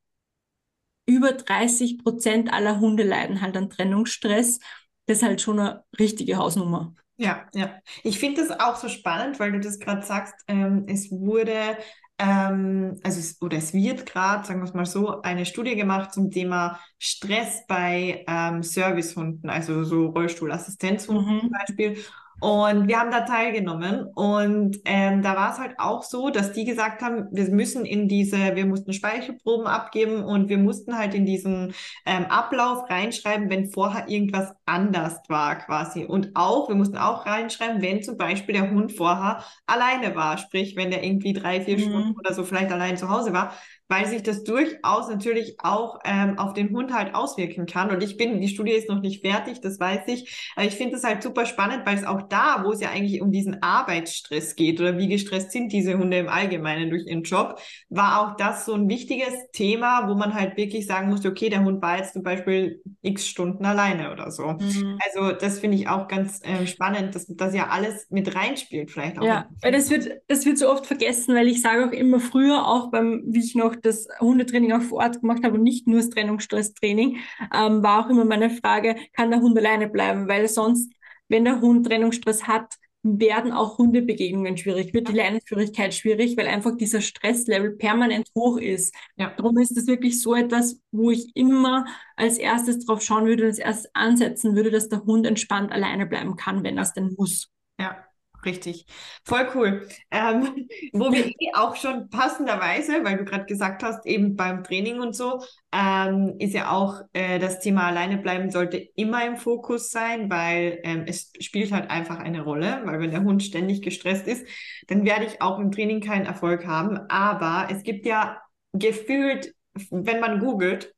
über 1.07 1.33
30 1.33 1.99
Prozent 1.99 2.53
aller 2.53 2.81
Hunde 2.81 3.03
leiden 3.03 3.41
halt 3.41 3.57
an 3.57 3.71
Trennungsstress. 3.71 4.61
Das 5.07 5.19
ist 5.19 5.23
halt 5.23 5.41
schon 5.41 5.59
eine 5.59 5.85
richtige 5.99 6.37
Hausnummer. 6.37 6.95
Ja, 7.17 7.47
ja. 7.55 7.75
Ich 8.03 8.19
finde 8.19 8.41
das 8.47 8.59
auch 8.59 8.77
so 8.77 8.89
spannend, 8.89 9.39
weil 9.39 9.53
du 9.53 9.61
das 9.61 9.79
gerade 9.79 10.03
sagst, 10.03 10.35
ähm, 10.49 10.87
es 10.89 11.11
wurde, 11.11 11.77
ähm, 12.19 12.99
also 13.03 13.21
es, 13.21 13.41
oder 13.43 13.59
es 13.59 13.75
wird 13.75 14.07
gerade, 14.07 14.47
sagen 14.47 14.61
wir 14.61 14.65
es 14.65 14.75
mal 14.75 14.87
so, 14.87 15.21
eine 15.23 15.45
Studie 15.45 15.77
gemacht 15.77 16.13
zum 16.13 16.31
Thema 16.31 16.81
Stress 16.99 17.67
bei 17.67 18.25
ähm, 18.27 18.63
Servicehunden, 18.63 19.51
also 19.51 19.85
so 19.85 20.07
Rollstuhlassistenzhunden 20.07 21.35
mhm. 21.35 21.41
zum 21.41 21.51
Beispiel. 21.51 22.05
Und 22.43 22.89
wir 22.89 22.99
haben 22.99 23.13
da 23.13 23.21
teilgenommen 23.21 24.05
und 24.17 24.81
ähm, 24.85 25.23
da 25.23 25.37
war 25.37 25.53
es 25.53 25.61
halt 25.61 25.77
auch 25.79 26.03
so, 26.03 26.29
dass 26.29 26.51
die 26.51 26.65
gesagt 26.65 27.01
haben, 27.01 27.29
wir 27.31 27.49
müssen 27.51 27.85
in 27.85 28.09
diese, 28.09 28.57
wir 28.57 28.67
mussten 28.67 28.93
Speichelproben 28.93 29.69
abgeben 29.69 30.25
und 30.25 30.49
wir 30.49 30.59
mussten 30.59 30.99
halt 30.99 31.15
in 31.15 31.25
diesen 31.25 31.73
ähm, 32.05 32.25
Ablauf 32.25 32.91
reinschreiben, 32.91 33.49
wenn 33.49 33.71
vorher 33.71 34.09
irgendwas 34.09 34.53
anders 34.67 35.21
war 35.29 35.55
quasi. 35.55 36.05
Und 36.05 36.33
auch, 36.35 36.69
wir 36.69 36.75
mussten 36.75 36.97
auch 36.97 37.27
reinschreiben, 37.27 37.81
wenn 37.81 38.03
zum 38.03 38.17
Beispiel 38.17 38.57
der 38.57 38.73
Hund 38.73 38.91
vorher 38.91 39.45
alleine 39.67 40.17
war, 40.17 40.37
sprich, 40.37 40.75
wenn 40.75 40.91
der 40.91 41.05
irgendwie 41.05 41.35
drei, 41.35 41.61
vier 41.61 41.77
mhm. 41.77 41.83
Stunden 41.83 42.19
oder 42.19 42.35
so 42.35 42.43
vielleicht 42.43 42.73
allein 42.73 42.97
zu 42.97 43.09
Hause 43.09 43.33
war, 43.33 43.53
weil 43.89 44.07
sich 44.07 44.23
das 44.23 44.45
durchaus 44.45 45.09
natürlich 45.09 45.57
auch 45.59 45.99
ähm, 46.05 46.39
auf 46.39 46.55
den 46.55 46.71
Hund 46.71 46.93
halt 46.95 47.15
auswirken 47.15 47.67
kann. 47.67 47.91
Und 47.91 48.03
ich 48.03 48.17
bin, 48.17 48.41
die 48.41 48.49
Studie 48.49 48.73
ist 48.73 48.89
noch 48.89 49.01
nicht 49.01 49.23
fertig, 49.23 49.61
das 49.61 49.79
weiß 49.79 50.03
ich. 50.07 50.51
Aber 50.57 50.67
ich 50.67 50.75
finde 50.75 50.97
es 50.97 51.05
halt 51.05 51.23
super 51.23 51.45
spannend, 51.45 51.83
weil 51.85 51.97
es 51.97 52.05
auch 52.05 52.23
da, 52.23 52.63
wo 52.65 52.73
es 52.73 52.81
ja 52.81 52.89
eigentlich 52.89 53.21
um 53.21 53.33
diesen 53.33 53.63
Arbeitsstress 53.63 54.57
geht 54.57 54.81
oder 54.81 54.97
wie 54.97 55.09
gestresst 55.09 55.53
sind 55.53 55.73
diese 55.73 55.99
Hunde 55.99 56.19
im 56.19 56.29
Allgemeinen 56.29 56.91
durch 56.91 57.07
ihren 57.07 57.23
Job, 57.23 57.61
war 57.91 58.21
auch 58.21 58.37
das 58.37 58.65
so 58.65 58.73
ein 58.75 58.89
wichtiges 58.89 59.35
Thema, 59.53 60.09
wo 60.09 60.15
man 60.15 60.33
halt 60.35 60.57
wirklich 60.57 60.87
sagen 60.87 61.09
musste, 61.11 61.29
okay, 61.29 61.51
der 61.51 61.63
Hund 61.63 61.83
war 61.83 61.99
jetzt 61.99 62.15
zum 62.15 62.23
Beispiel 62.23 62.81
x 63.03 63.29
Stunden 63.29 63.65
alleine 63.67 64.11
oder 64.11 64.31
so. 64.31 64.47
Mhm. 64.47 64.99
Also 65.05 65.33
das 65.33 65.59
finde 65.59 65.77
ich 65.77 65.89
auch 65.89 66.09
ganz 66.09 66.41
äh, 66.43 66.67
spannend, 66.67 67.15
dass 67.15 67.27
das 67.27 67.55
ja 67.55 67.69
alles 67.69 68.07
mit 68.11 68.35
reinspielt 68.35 68.91
vielleicht 68.91 69.19
auch. 69.19 69.25
Ja, 69.25 69.49
weil 69.61 69.73
das 69.73 69.91
wird, 69.91 70.09
das 70.29 70.47
wird 70.47 70.57
so 70.57 70.71
oft 70.71 70.87
vergessen, 70.87 71.35
weil 71.35 71.49
ich 71.49 71.61
sage 71.61 71.87
auch 71.87 71.93
immer 71.93 72.21
früher, 72.21 72.67
auch 72.67 72.91
beim, 72.91 73.23
wie 73.27 73.41
ich 73.41 73.55
noch 73.55 73.82
das 73.83 74.09
Hundetraining 74.21 74.73
auch 74.73 74.83
vor 74.83 74.99
Ort 74.99 75.21
gemacht 75.21 75.45
habe 75.45 75.55
und 75.55 75.63
nicht 75.63 75.87
nur 75.87 75.99
das 75.99 76.11
Trennungsstresstraining, 76.11 77.19
ähm, 77.55 77.83
war 77.83 78.05
auch 78.05 78.11
immer 78.11 78.25
meine 78.25 78.51
Frage, 78.51 78.97
kann 79.13 79.31
der 79.31 79.41
Hund 79.41 79.57
alleine 79.59 79.89
bleiben? 79.89 80.29
Weil 80.29 80.49
sonst, 80.49 80.93
wenn 81.29 81.45
der 81.45 81.61
Hund 81.61 81.87
Trennungsstress 81.87 82.47
hat, 82.47 82.75
werden 83.05 83.51
auch 83.51 83.79
Hundebegegnungen 83.79 84.57
schwierig, 84.57 84.95
wird 84.95 85.09
die 85.09 85.13
Leinenführigkeit 85.13 85.93
schwierig, 85.93 86.37
weil 86.37 86.47
einfach 86.47 86.77
dieser 86.77 87.01
Stresslevel 87.01 87.73
permanent 87.73 88.29
hoch 88.37 88.59
ist. 88.59 88.95
Ja. 89.17 89.33
Darum 89.37 89.59
ist 89.59 89.77
das 89.77 89.89
wirklich 89.89 90.23
so 90.23 90.35
etwas, 90.35 90.81
wo 90.93 91.11
ich 91.11 91.35
immer 91.35 91.85
als 92.17 92.39
erstes 92.39 92.87
drauf 92.87 93.03
schauen 93.03 93.27
würde, 93.27 93.45
als 93.45 93.59
erstes 93.59 93.91
ansetzen 93.95 94.55
würde, 94.55 94.71
dass 94.71 94.89
der 94.89 95.05
Hund 95.05 95.27
entspannt 95.27 95.73
alleine 95.73 96.07
bleiben 96.07 96.37
kann, 96.37 96.63
wenn 96.63 96.77
er 96.77 96.85
es 96.85 96.93
denn 96.93 97.15
muss. 97.19 97.51
Ja, 97.81 98.05
Richtig, 98.45 98.87
voll 99.25 99.49
cool. 99.55 99.87
Ähm, 100.11 100.69
wo 100.93 101.13
wir 101.13 101.27
eh 101.27 101.53
auch 101.55 101.77
schon 101.77 102.09
passenderweise, 102.11 103.05
weil 103.05 103.19
du 103.19 103.25
gerade 103.25 103.45
gesagt 103.45 103.85
hast, 103.85 104.05
eben 104.05 104.35
beim 104.35 104.65
Training 104.65 104.99
und 105.01 105.15
so, 105.15 105.45
ähm, 105.73 106.35
ist 106.41 106.53
ja 106.53 106.71
auch 106.73 107.03
äh, 107.13 107.39
das 107.39 107.61
Thema 107.61 107.87
alleine 107.87 108.19
bleiben 108.19 108.51
sollte 108.51 108.79
immer 108.97 109.25
im 109.25 109.37
Fokus 109.37 109.91
sein, 109.91 110.29
weil 110.29 110.81
ähm, 110.83 111.05
es 111.07 111.33
spielt 111.39 111.71
halt 111.73 111.89
einfach 111.89 112.19
eine 112.19 112.43
Rolle, 112.43 112.83
weil 112.85 112.99
wenn 112.99 113.13
der 113.13 113.23
Hund 113.23 113.45
ständig 113.45 113.81
gestresst 113.81 114.27
ist, 114.27 114.45
dann 114.89 115.05
werde 115.05 115.25
ich 115.27 115.41
auch 115.41 115.61
im 115.61 115.71
Training 115.71 116.01
keinen 116.01 116.27
Erfolg 116.27 116.67
haben. 116.67 116.99
Aber 117.09 117.69
es 117.71 117.85
gibt 117.85 118.07
ja 118.07 118.41
gefühlt, 118.73 119.55
wenn 119.91 120.19
man 120.21 120.41
googelt, 120.41 120.93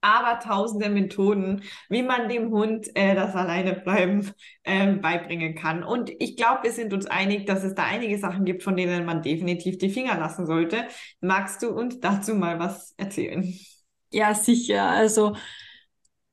aber 0.00 0.38
tausende 0.40 0.88
Methoden, 0.90 1.62
wie 1.88 2.02
man 2.02 2.28
dem 2.28 2.50
Hund 2.50 2.88
äh, 2.94 3.14
das 3.14 3.34
Alleinebleiben 3.34 4.32
äh, 4.62 4.92
beibringen 4.94 5.54
kann. 5.54 5.82
Und 5.82 6.10
ich 6.18 6.36
glaube, 6.36 6.64
wir 6.64 6.72
sind 6.72 6.92
uns 6.92 7.06
einig, 7.06 7.46
dass 7.46 7.64
es 7.64 7.74
da 7.74 7.84
einige 7.84 8.18
Sachen 8.18 8.44
gibt, 8.44 8.62
von 8.62 8.76
denen 8.76 9.04
man 9.04 9.22
definitiv 9.22 9.78
die 9.78 9.90
Finger 9.90 10.16
lassen 10.18 10.46
sollte. 10.46 10.84
Magst 11.20 11.62
du 11.62 11.70
uns 11.70 12.00
dazu 12.00 12.34
mal 12.34 12.58
was 12.58 12.94
erzählen? 12.96 13.52
Ja, 14.10 14.34
sicher. 14.34 14.84
Also 14.88 15.36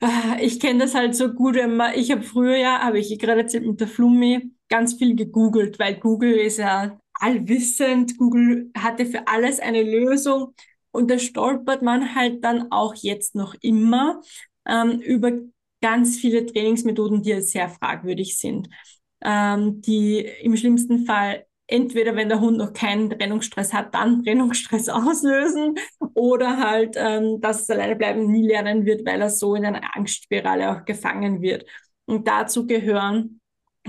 äh, 0.01 0.43
ich 0.45 0.59
kenne 0.59 0.79
das 0.79 0.95
halt 0.95 1.15
so 1.15 1.33
gut. 1.33 1.55
Immer. 1.55 1.95
Ich 1.95 2.11
habe 2.11 2.23
früher 2.23 2.57
ja, 2.57 2.79
habe 2.79 2.99
ich 2.99 3.17
gerade 3.19 3.41
erzählt 3.41 3.65
mit 3.65 3.79
der 3.79 3.87
Flummi, 3.87 4.51
ganz 4.69 4.95
viel 4.95 5.15
gegoogelt, 5.15 5.79
weil 5.79 5.95
Google 5.95 6.33
ist 6.33 6.57
ja 6.57 6.99
allwissend. 7.13 8.17
Google 8.17 8.71
hatte 8.77 9.05
für 9.05 9.27
alles 9.27 9.59
eine 9.59 9.83
Lösung. 9.83 10.53
Und 10.95 11.11
da 11.11 11.19
stolpert 11.19 11.81
man 11.81 12.15
halt 12.15 12.43
dann 12.43 12.71
auch 12.71 12.95
jetzt 12.95 13.35
noch 13.35 13.53
immer 13.61 14.21
ähm, 14.65 15.01
über 15.01 15.33
ganz 15.81 16.17
viele 16.17 16.45
Trainingsmethoden, 16.45 17.21
die 17.21 17.41
sehr 17.41 17.69
fragwürdig 17.69 18.37
sind, 18.37 18.69
ähm, 19.21 19.81
die 19.81 20.19
im 20.19 20.55
schlimmsten 20.55 21.05
Fall 21.05 21.45
entweder, 21.67 22.15
wenn 22.15 22.29
der 22.29 22.39
Hund 22.39 22.57
noch 22.57 22.73
keinen 22.73 23.09
Trennungsstress 23.09 23.73
hat, 23.73 23.93
dann 23.93 24.23
Trennungsstress 24.23 24.87
auslösen 24.87 25.75
oder 26.13 26.57
halt, 26.57 26.95
ähm, 26.97 27.41
dass 27.41 27.63
es 27.63 27.69
alleine 27.69 27.97
bleiben 27.97 28.31
nie 28.31 28.47
lernen 28.47 28.85
wird, 28.85 29.05
weil 29.05 29.21
er 29.21 29.29
so 29.29 29.55
in 29.55 29.65
einer 29.65 29.95
Angstspirale 29.95 30.71
auch 30.71 30.85
gefangen 30.85 31.41
wird. 31.41 31.65
Und 32.05 32.27
dazu 32.27 32.67
gehören 32.67 33.41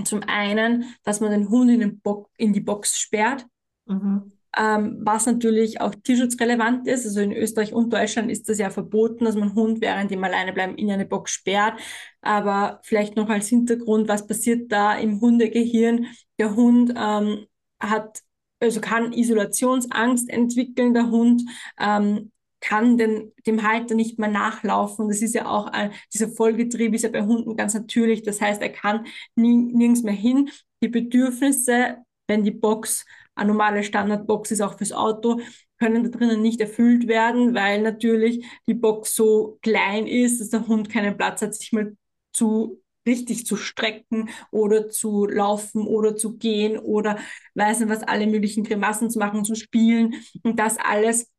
zum 0.03 0.23
einen, 0.23 0.93
dass 1.03 1.21
man 1.21 1.31
den 1.31 1.49
Hund 1.49 1.71
in, 1.71 1.79
den 1.79 2.01
in 2.37 2.53
die 2.53 2.61
Box 2.61 2.99
sperrt. 2.99 3.45
Mhm 3.85 4.36
ähm, 4.57 4.97
was 5.01 5.25
natürlich 5.25 5.81
auch 5.81 5.93
tierschutzrelevant 5.93 6.87
ist. 6.87 7.05
Also 7.05 7.21
in 7.21 7.31
Österreich 7.31 7.73
und 7.73 7.93
Deutschland 7.93 8.31
ist 8.31 8.49
das 8.49 8.57
ja 8.57 8.69
verboten, 8.69 9.25
dass 9.25 9.35
man 9.35 9.53
Hund 9.53 9.81
während 9.81 10.09
dem 10.09 10.23
Alleinebleiben 10.23 10.77
in 10.77 10.89
eine 10.91 11.05
Box 11.05 11.31
sperrt. 11.31 11.79
Aber 12.21 12.79
vielleicht 12.83 13.15
noch 13.15 13.29
als 13.29 13.47
Hintergrund, 13.47 14.07
was 14.07 14.25
passiert 14.25 14.71
da 14.71 14.97
im 14.97 15.21
Hundegehirn? 15.21 16.07
Der 16.39 16.55
Hund 16.55 16.93
ähm, 16.97 17.45
hat, 17.79 18.21
also 18.59 18.81
kann 18.81 19.13
Isolationsangst 19.13 20.29
entwickeln, 20.29 20.93
der 20.93 21.11
Hund. 21.11 21.43
Ähm, 21.79 22.31
kann 22.59 22.97
den, 22.97 23.33
dem 23.45 23.61
Halter 23.61 23.93
nicht 23.93 24.17
mehr 24.17 24.29
nachlaufen. 24.29 25.07
Das 25.07 25.21
ist 25.21 25.35
ja 25.35 25.45
auch 25.47 25.67
ein, 25.67 25.91
dieser 26.11 26.27
Vollgetrieb 26.27 26.93
ist 26.95 27.03
ja 27.03 27.09
bei 27.09 27.23
Hunden 27.23 27.55
ganz 27.55 27.75
natürlich. 27.75 28.23
Das 28.23 28.41
heißt, 28.41 28.61
er 28.61 28.69
kann 28.69 29.05
nie, 29.35 29.55
nirgends 29.55 30.01
mehr 30.01 30.13
hin. 30.13 30.49
Die 30.81 30.87
Bedürfnisse, 30.87 31.97
wenn 32.27 32.43
die 32.43 32.51
Box 32.51 33.05
eine 33.37 33.49
normale 33.49 33.83
Standardbox 33.83 34.51
ist 34.51 34.61
auch 34.61 34.77
fürs 34.77 34.91
Auto, 34.91 35.39
können 35.79 36.03
da 36.03 36.09
drinnen 36.09 36.41
nicht 36.41 36.59
erfüllt 36.59 37.07
werden, 37.07 37.53
weil 37.53 37.81
natürlich 37.81 38.45
die 38.67 38.73
Box 38.73 39.15
so 39.15 39.59
klein 39.61 40.07
ist, 40.07 40.41
dass 40.41 40.49
der 40.49 40.67
Hund 40.67 40.89
keinen 40.89 41.17
Platz 41.17 41.41
hat, 41.41 41.53
sich 41.53 41.71
mal 41.71 41.95
zu 42.33 42.81
richtig 43.05 43.45
zu 43.45 43.55
strecken 43.55 44.29
oder 44.51 44.89
zu 44.89 45.25
laufen 45.27 45.87
oder 45.87 46.15
zu 46.15 46.37
gehen 46.37 46.77
oder 46.77 47.17
weiß 47.55 47.79
nicht 47.79 47.89
was, 47.89 48.03
alle 48.03 48.27
möglichen 48.27 48.63
Grimassen 48.63 49.09
zu 49.09 49.17
machen, 49.19 49.45
zu 49.45 49.55
spielen. 49.55 50.15
Und 50.43 50.59
das 50.59 50.77
alles 50.77 51.29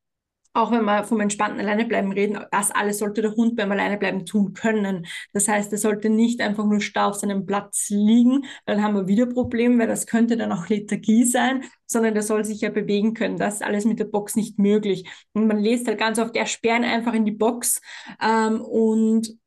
auch 0.52 0.70
wenn 0.72 0.84
wir 0.84 1.04
vom 1.04 1.20
entspannten 1.20 1.60
Alleinebleiben 1.60 2.12
reden, 2.12 2.38
das 2.50 2.70
alles 2.70 2.98
sollte 2.98 3.22
der 3.22 3.34
Hund 3.34 3.56
beim 3.56 3.70
Alleinebleiben 3.70 4.26
tun 4.26 4.54
können. 4.54 5.06
Das 5.32 5.48
heißt, 5.48 5.70
er 5.72 5.78
sollte 5.78 6.08
nicht 6.08 6.40
einfach 6.40 6.64
nur 6.64 6.80
starr 6.80 7.08
auf 7.08 7.16
seinem 7.16 7.46
Platz 7.46 7.88
liegen, 7.90 8.44
dann 8.66 8.82
haben 8.82 8.94
wir 8.94 9.06
wieder 9.08 9.26
Probleme, 9.26 9.78
weil 9.78 9.86
das 9.86 10.06
könnte 10.06 10.36
dann 10.36 10.52
auch 10.52 10.68
Lethargie 10.68 11.24
sein, 11.24 11.64
sondern 11.86 12.14
der 12.14 12.22
soll 12.22 12.44
sich 12.44 12.60
ja 12.60 12.70
bewegen 12.70 13.14
können. 13.14 13.36
Das 13.36 13.54
ist 13.54 13.64
alles 13.64 13.84
mit 13.84 13.98
der 13.98 14.06
Box 14.06 14.36
nicht 14.36 14.58
möglich. 14.58 15.08
Und 15.32 15.46
man 15.46 15.58
lässt 15.58 15.86
halt 15.86 15.98
ganz 15.98 16.18
oft, 16.18 16.34
der 16.34 16.46
sperren 16.46 16.84
einfach 16.84 17.14
in 17.14 17.24
die 17.24 17.32
Box 17.32 17.80
ähm, 18.20 18.60
und 18.60 19.38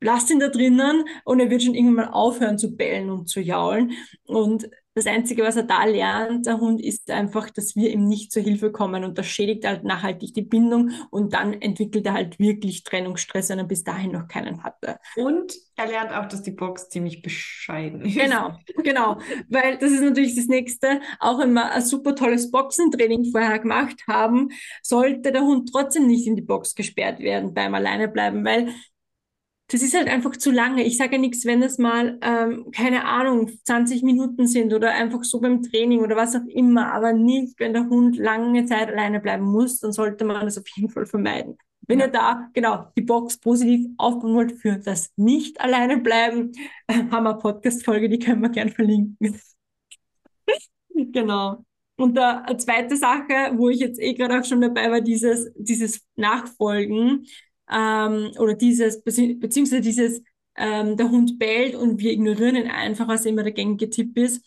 lasst 0.00 0.30
ihn 0.30 0.40
da 0.40 0.48
drinnen 0.48 1.04
und 1.24 1.40
er 1.40 1.50
wird 1.50 1.62
schon 1.62 1.74
irgendwann 1.74 2.06
mal 2.06 2.12
aufhören 2.12 2.58
zu 2.58 2.76
bellen 2.76 3.10
und 3.10 3.28
zu 3.28 3.40
jaulen. 3.40 3.92
Und 4.24 4.70
das 4.98 5.06
Einzige, 5.06 5.42
was 5.44 5.56
er 5.56 5.62
da 5.62 5.84
lernt, 5.84 6.46
der 6.46 6.58
Hund, 6.58 6.80
ist 6.80 7.10
einfach, 7.10 7.50
dass 7.50 7.76
wir 7.76 7.90
ihm 7.90 8.06
nicht 8.06 8.32
zur 8.32 8.42
Hilfe 8.42 8.72
kommen 8.72 9.04
und 9.04 9.16
das 9.16 9.26
schädigt 9.26 9.64
halt 9.64 9.84
nachhaltig 9.84 10.34
die 10.34 10.42
Bindung 10.42 10.90
und 11.10 11.32
dann 11.32 11.54
entwickelt 11.54 12.04
er 12.06 12.14
halt 12.14 12.38
wirklich 12.38 12.82
Trennungsstress, 12.82 13.48
wenn 13.50 13.58
er 13.58 13.64
bis 13.64 13.84
dahin 13.84 14.12
noch 14.12 14.28
keinen 14.28 14.64
hatte. 14.64 14.98
Und 15.16 15.54
er 15.76 15.86
lernt 15.86 16.12
auch, 16.12 16.26
dass 16.26 16.42
die 16.42 16.50
Box 16.50 16.88
ziemlich 16.88 17.22
bescheiden 17.22 18.02
ist. 18.02 18.16
Genau, 18.16 18.58
genau, 18.82 19.18
weil 19.48 19.78
das 19.78 19.92
ist 19.92 20.02
natürlich 20.02 20.34
das 20.34 20.46
Nächste. 20.46 21.00
Auch 21.20 21.38
wenn 21.38 21.52
wir 21.52 21.70
ein 21.70 21.82
super 21.82 22.14
tolles 22.14 22.50
Boxentraining 22.50 23.30
vorher 23.30 23.60
gemacht 23.60 24.02
haben, 24.08 24.48
sollte 24.82 25.30
der 25.30 25.42
Hund 25.42 25.70
trotzdem 25.72 26.06
nicht 26.06 26.26
in 26.26 26.36
die 26.36 26.42
Box 26.42 26.74
gesperrt 26.74 27.20
werden 27.20 27.54
beim 27.54 27.74
Alleinebleiben, 27.74 28.44
weil 28.44 28.74
das 29.70 29.82
ist 29.82 29.94
halt 29.94 30.08
einfach 30.08 30.36
zu 30.36 30.50
lange. 30.50 30.84
Ich 30.84 30.96
sage 30.96 31.16
ja 31.16 31.18
nichts, 31.18 31.44
wenn 31.44 31.62
es 31.62 31.76
mal, 31.76 32.18
ähm, 32.22 32.70
keine 32.72 33.04
Ahnung, 33.04 33.50
20 33.64 34.02
Minuten 34.02 34.46
sind 34.46 34.72
oder 34.72 34.92
einfach 34.92 35.22
so 35.24 35.40
beim 35.40 35.62
Training 35.62 36.00
oder 36.00 36.16
was 36.16 36.34
auch 36.34 36.46
immer, 36.48 36.92
aber 36.92 37.12
nicht, 37.12 37.60
wenn 37.60 37.74
der 37.74 37.88
Hund 37.88 38.16
lange 38.16 38.64
Zeit 38.64 38.88
alleine 38.88 39.20
bleiben 39.20 39.44
muss, 39.44 39.80
dann 39.80 39.92
sollte 39.92 40.24
man 40.24 40.44
das 40.46 40.56
auf 40.56 40.66
jeden 40.74 40.88
Fall 40.88 41.04
vermeiden. 41.04 41.58
Wenn 41.86 42.00
ja. 42.00 42.06
ihr 42.06 42.12
da, 42.12 42.48
genau, 42.54 42.86
die 42.96 43.02
Box 43.02 43.38
positiv 43.38 43.86
aufbauen 43.98 44.34
wollt 44.34 44.52
für 44.52 44.78
das 44.78 45.12
nicht 45.16 45.60
alleine 45.60 45.98
bleiben, 45.98 46.52
haben 46.90 47.10
wir 47.10 47.18
eine 47.30 47.38
Podcast-Folge, 47.38 48.08
die 48.08 48.18
können 48.18 48.40
wir 48.40 48.48
gern 48.48 48.70
verlinken. 48.70 49.38
genau. 51.12 51.64
Und 51.96 52.14
da 52.14 52.42
eine 52.42 52.56
zweite 52.56 52.96
Sache, 52.96 53.52
wo 53.56 53.68
ich 53.68 53.80
jetzt 53.80 54.00
eh 54.00 54.14
gerade 54.14 54.38
auch 54.38 54.44
schon 54.44 54.60
dabei 54.60 54.90
war, 54.90 55.00
dieses, 55.00 55.50
dieses 55.56 56.06
Nachfolgen 56.16 57.26
ähm, 57.70 58.32
oder 58.38 58.54
dieses, 58.54 59.02
beziehungsweise 59.02 59.80
dieses, 59.80 60.22
ähm, 60.56 60.96
der 60.96 61.10
Hund 61.10 61.38
bellt 61.38 61.74
und 61.74 61.98
wir 62.00 62.12
ignorieren 62.12 62.56
ihn 62.56 62.68
einfach, 62.68 63.08
was 63.08 63.24
immer 63.24 63.42
der 63.42 63.52
gängige 63.52 63.90
Tipp 63.90 64.16
ist. 64.18 64.44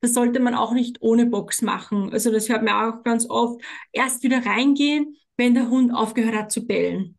Das 0.00 0.14
sollte 0.14 0.40
man 0.40 0.54
auch 0.54 0.72
nicht 0.72 0.98
ohne 1.02 1.26
Box 1.26 1.62
machen. 1.62 2.10
Also 2.12 2.32
das 2.32 2.48
hört 2.48 2.62
man 2.64 2.94
auch 2.94 3.02
ganz 3.04 3.28
oft. 3.28 3.62
Erst 3.92 4.22
wieder 4.22 4.44
reingehen, 4.44 5.16
wenn 5.36 5.54
der 5.54 5.68
Hund 5.68 5.92
aufgehört 5.92 6.34
hat 6.34 6.52
zu 6.52 6.66
bellen. 6.66 7.18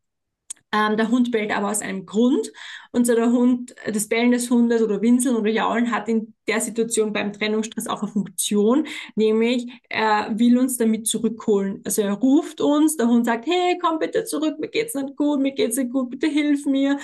Ähm, 0.74 0.96
der 0.96 1.10
Hund 1.10 1.32
bellt 1.32 1.52
aber 1.56 1.70
aus 1.70 1.82
einem 1.82 2.06
Grund. 2.06 2.52
Und 2.92 3.06
so 3.06 3.14
der 3.16 3.32
Hund, 3.32 3.76
das 3.86 4.08
Bellen 4.08 4.32
des 4.32 4.50
Hundes 4.50 4.82
oder 4.82 5.02
Winseln 5.02 5.36
oder 5.36 5.50
Jaulen 5.50 5.92
hat 5.92 6.08
in 6.08 6.34
der 6.48 6.62
Situation 6.62 7.14
beim 7.14 7.34
Trennungsstress 7.34 7.88
auch 7.88 8.02
eine 8.02 8.12
Funktion, 8.12 8.88
nämlich 9.16 9.72
er 9.90 10.38
will 10.38 10.58
uns 10.58 10.78
damit 10.78 11.08
zurückholen. 11.08 11.82
Also 11.86 12.02
er 12.02 12.14
ruft 12.14 12.62
uns, 12.62 12.98
der 12.98 13.08
Hund 13.08 13.26
sagt, 13.26 13.48
hey, 13.48 13.78
komm 13.82 14.00
bitte 14.00 14.24
zurück, 14.24 14.60
mir 14.60 14.70
geht's 14.70 14.94
nicht 14.94 15.16
gut, 15.16 15.40
mir 15.40 15.54
geht's 15.54 15.78
nicht 15.78 15.92
gut, 15.92 16.10
bitte 16.10 16.28
hilf 16.28 16.66
mir. 16.66 16.98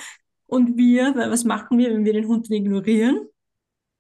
Und 0.46 0.78
wir, 0.78 1.14
was 1.16 1.44
machen 1.44 1.78
wir, 1.78 1.90
wenn 1.90 2.06
wir 2.06 2.14
den 2.14 2.28
Hund 2.28 2.50
ignorieren? 2.50 3.28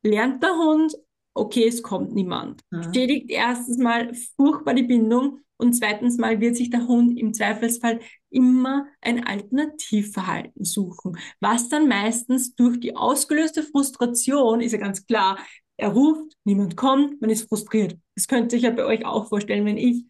Lernt 0.02 0.42
der 0.44 0.56
Hund, 0.56 0.96
okay, 1.34 1.68
es 1.68 1.84
kommt 1.84 2.14
niemand. 2.14 2.62
Mhm. 2.72 2.94
Schädigt 2.94 3.30
erstens 3.30 3.78
mal 3.78 4.14
furchtbar 4.38 4.74
die 4.74 4.84
Bindung 4.84 5.40
und 5.58 5.74
zweitens 5.74 6.18
mal 6.18 6.40
wird 6.40 6.56
sich 6.56 6.70
der 6.70 6.88
Hund 6.88 7.18
im 7.18 7.34
Zweifelsfall 7.34 8.00
immer 8.30 8.88
ein 9.02 9.26
Alternativverhalten 9.26 10.64
suchen, 10.66 11.18
was 11.40 11.70
dann 11.70 11.88
meistens 11.88 12.56
durch 12.56 12.80
die 12.80 12.96
ausgelöste 12.96 13.64
Frustration, 13.64 14.62
ist 14.62 14.72
ja 14.74 14.78
ganz 14.78 15.06
klar, 15.06 15.38
er 15.78 15.90
ruft, 15.90 16.34
niemand 16.44 16.76
kommt, 16.76 17.22
man 17.22 17.30
ist 17.30 17.48
frustriert. 17.48 17.98
Das 18.16 18.28
könnte 18.28 18.56
ich 18.56 18.64
ja 18.64 18.72
bei 18.72 18.86
euch 18.86 19.06
auch 19.06 19.30
vorstellen, 19.30 19.66
wenn 19.66 19.78
ich, 19.78 20.06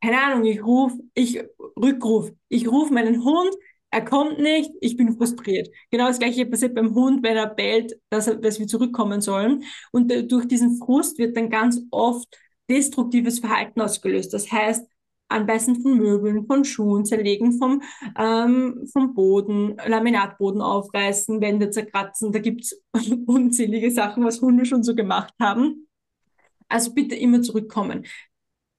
keine 0.00 0.20
Ahnung, 0.20 0.44
ich 0.44 0.64
rufe, 0.64 0.98
ich 1.14 1.42
rückruf, 1.76 2.30
ich 2.48 2.68
rufe 2.68 2.92
meinen 2.92 3.24
Hund, 3.24 3.54
er 3.90 4.04
kommt 4.04 4.38
nicht, 4.38 4.70
ich 4.80 4.96
bin 4.96 5.16
frustriert. 5.16 5.68
Genau 5.90 6.06
das 6.06 6.18
gleiche 6.18 6.46
passiert 6.46 6.74
beim 6.74 6.94
Hund, 6.94 7.22
wenn 7.22 7.36
er 7.36 7.48
bellt, 7.54 7.94
dass, 8.08 8.26
er, 8.26 8.36
dass 8.36 8.58
wir 8.58 8.66
zurückkommen 8.66 9.20
sollen. 9.20 9.64
Und 9.92 10.10
durch 10.32 10.48
diesen 10.48 10.78
Frust 10.78 11.18
wird 11.18 11.36
dann 11.36 11.50
ganz 11.50 11.78
oft 11.90 12.26
destruktives 12.72 13.40
Verhalten 13.40 13.80
ausgelöst. 13.80 14.32
Das 14.32 14.50
heißt, 14.50 14.86
Anbeißen 15.28 15.82
von 15.82 15.96
Möbeln, 15.96 16.46
von 16.46 16.64
Schuhen, 16.64 17.04
Zerlegen 17.04 17.58
vom, 17.58 17.82
ähm, 18.18 18.86
vom 18.92 19.14
Boden, 19.14 19.76
Laminatboden 19.86 20.60
aufreißen, 20.60 21.40
Wände 21.40 21.70
zerkratzen. 21.70 22.32
Da 22.32 22.38
gibt's 22.38 22.80
unzählige 23.26 23.90
Sachen, 23.90 24.24
was 24.24 24.40
Hunde 24.40 24.64
schon 24.64 24.82
so 24.82 24.94
gemacht 24.94 25.34
haben. 25.40 25.88
Also 26.68 26.94
bitte 26.94 27.14
immer 27.14 27.42
zurückkommen 27.42 28.04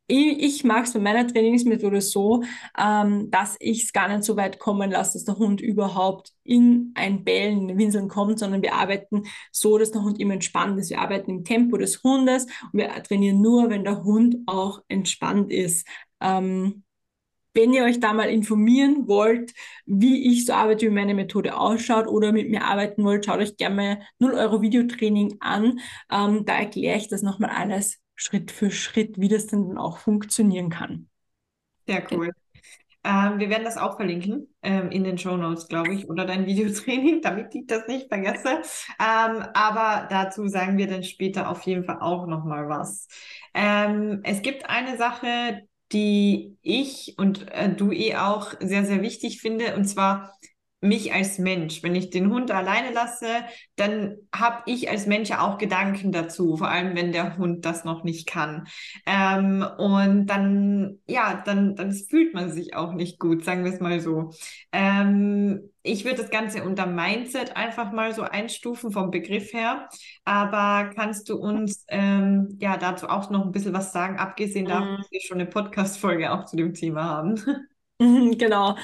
ich 0.07 0.63
mache 0.63 0.83
es 0.83 0.93
bei 0.93 0.99
meiner 0.99 1.27
Trainingsmethode 1.27 2.01
so, 2.01 2.43
ähm, 2.77 3.31
dass 3.31 3.55
ich 3.59 3.83
es 3.83 3.93
gar 3.93 4.09
nicht 4.09 4.23
so 4.23 4.35
weit 4.35 4.59
kommen 4.59 4.91
lasse, 4.91 5.13
dass 5.13 5.25
der 5.25 5.37
Hund 5.37 5.61
überhaupt 5.61 6.31
in 6.43 6.91
ein 6.95 7.23
Bellen, 7.23 7.69
in 7.69 7.77
Winseln 7.77 8.09
kommt, 8.09 8.39
sondern 8.39 8.61
wir 8.61 8.75
arbeiten 8.75 9.23
so, 9.51 9.77
dass 9.77 9.91
der 9.91 10.03
Hund 10.03 10.19
immer 10.19 10.33
entspannt 10.33 10.79
ist. 10.79 10.89
Wir 10.89 10.99
arbeiten 10.99 11.31
im 11.31 11.43
Tempo 11.45 11.77
des 11.77 12.03
Hundes 12.03 12.45
und 12.45 12.79
wir 12.79 12.89
trainieren 13.03 13.41
nur, 13.41 13.69
wenn 13.69 13.83
der 13.83 14.03
Hund 14.03 14.37
auch 14.45 14.81
entspannt 14.89 15.51
ist. 15.51 15.87
Ähm, 16.19 16.83
wenn 17.55 17.73
ihr 17.73 17.83
euch 17.83 17.99
da 17.99 18.13
mal 18.13 18.29
informieren 18.29 19.07
wollt, 19.07 19.53
wie 19.85 20.31
ich 20.31 20.45
so 20.45 20.53
arbeite, 20.53 20.87
wie 20.87 20.89
meine 20.89 21.13
Methode 21.13 21.55
ausschaut 21.55 22.07
oder 22.07 22.31
mit 22.31 22.49
mir 22.49 22.63
arbeiten 22.65 23.03
wollt, 23.03 23.25
schaut 23.25 23.39
euch 23.39 23.57
gerne 23.57 23.75
mal 23.75 24.01
0 24.19 24.33
Euro 24.33 24.61
Videotraining 24.61 25.37
an. 25.39 25.79
Ähm, 26.11 26.45
da 26.45 26.57
erkläre 26.57 26.97
ich 26.97 27.09
das 27.09 27.21
nochmal 27.21 27.51
alles 27.51 28.02
Schritt 28.15 28.51
für 28.51 28.71
Schritt, 28.71 29.19
wie 29.19 29.29
das 29.29 29.47
denn 29.47 29.77
auch 29.77 29.97
funktionieren 29.97 30.69
kann. 30.69 31.09
Sehr 31.87 32.03
cool. 32.11 32.31
Ähm, 33.05 33.39
wir 33.39 33.49
werden 33.49 33.65
das 33.65 33.77
auch 33.77 33.97
verlinken 33.97 34.47
ähm, 34.61 34.89
in 34.89 35.03
den 35.03 35.17
Show 35.17 35.35
Notes, 35.35 35.67
glaube 35.67 35.93
ich, 35.93 36.09
oder 36.09 36.25
dein 36.25 36.45
Videotraining, 36.45 37.21
damit 37.23 37.53
ich 37.53 37.67
das 37.67 37.87
nicht 37.87 38.07
vergesse. 38.07 38.61
Ähm, 38.99 39.43
aber 39.53 40.07
dazu 40.09 40.47
sagen 40.47 40.77
wir 40.77 40.87
dann 40.87 41.03
später 41.03 41.49
auf 41.49 41.61
jeden 41.63 41.83
Fall 41.83 41.99
auch 41.99 42.27
nochmal 42.27 42.69
was. 42.69 43.07
Ähm, 43.53 44.21
es 44.23 44.41
gibt 44.41 44.69
eine 44.69 44.97
Sache, 44.97 45.67
die 45.91 46.57
ich 46.61 47.15
und 47.17 47.51
äh, 47.51 47.73
du 47.73 47.91
eh 47.91 48.15
auch 48.15 48.53
sehr, 48.61 48.85
sehr 48.85 49.01
wichtig 49.01 49.41
finde, 49.41 49.75
und 49.75 49.85
zwar 49.85 50.33
mich 50.83 51.13
als 51.13 51.39
Mensch. 51.39 51.81
Wenn 51.81 51.95
ich 51.95 52.09
den 52.09 52.29
Hund 52.29 52.51
alleine 52.51 52.91
lasse, 52.93 53.27
dann 53.75 54.17
habe 54.35 54.63
ich 54.65 54.89
als 54.89 55.07
Mensch 55.07 55.29
ja 55.29 55.41
auch 55.41 55.57
Gedanken 55.57 56.11
dazu, 56.11 56.57
vor 56.57 56.69
allem 56.69 56.95
wenn 56.95 57.11
der 57.11 57.37
Hund 57.37 57.65
das 57.65 57.85
noch 57.85 58.03
nicht 58.03 58.27
kann. 58.27 58.67
Ähm, 59.05 59.65
und 59.77 60.27
dann, 60.27 60.99
ja, 61.07 61.41
dann, 61.45 61.75
dann 61.75 61.91
fühlt 61.93 62.33
man 62.33 62.51
sich 62.51 62.75
auch 62.75 62.93
nicht 62.93 63.17
gut, 63.17 63.43
sagen 63.43 63.63
wir 63.63 63.73
es 63.73 63.79
mal 63.79 63.99
so. 63.99 64.31
Ähm, 64.71 65.69
ich 65.83 66.05
würde 66.05 66.17
das 66.17 66.29
Ganze 66.29 66.63
unter 66.63 66.85
Mindset 66.85 67.55
einfach 67.55 67.91
mal 67.91 68.13
so 68.13 68.23
einstufen 68.23 68.91
vom 68.91 69.09
Begriff 69.09 69.53
her. 69.53 69.89
Aber 70.25 70.91
kannst 70.93 71.29
du 71.29 71.37
uns 71.37 71.85
ähm, 71.87 72.57
ja 72.59 72.77
dazu 72.77 73.07
auch 73.07 73.29
noch 73.29 73.45
ein 73.45 73.51
bisschen 73.51 73.73
was 73.73 73.93
sagen, 73.93 74.17
abgesehen 74.17 74.65
davon, 74.65 74.93
mhm. 74.93 74.97
dass 74.97 75.11
wir 75.11 75.21
schon 75.21 75.39
eine 75.39 75.49
Podcast-Folge 75.49 76.31
auch 76.31 76.45
zu 76.45 76.57
dem 76.57 76.73
Thema 76.73 77.05
haben? 77.05 77.35
Genau. 77.99 78.75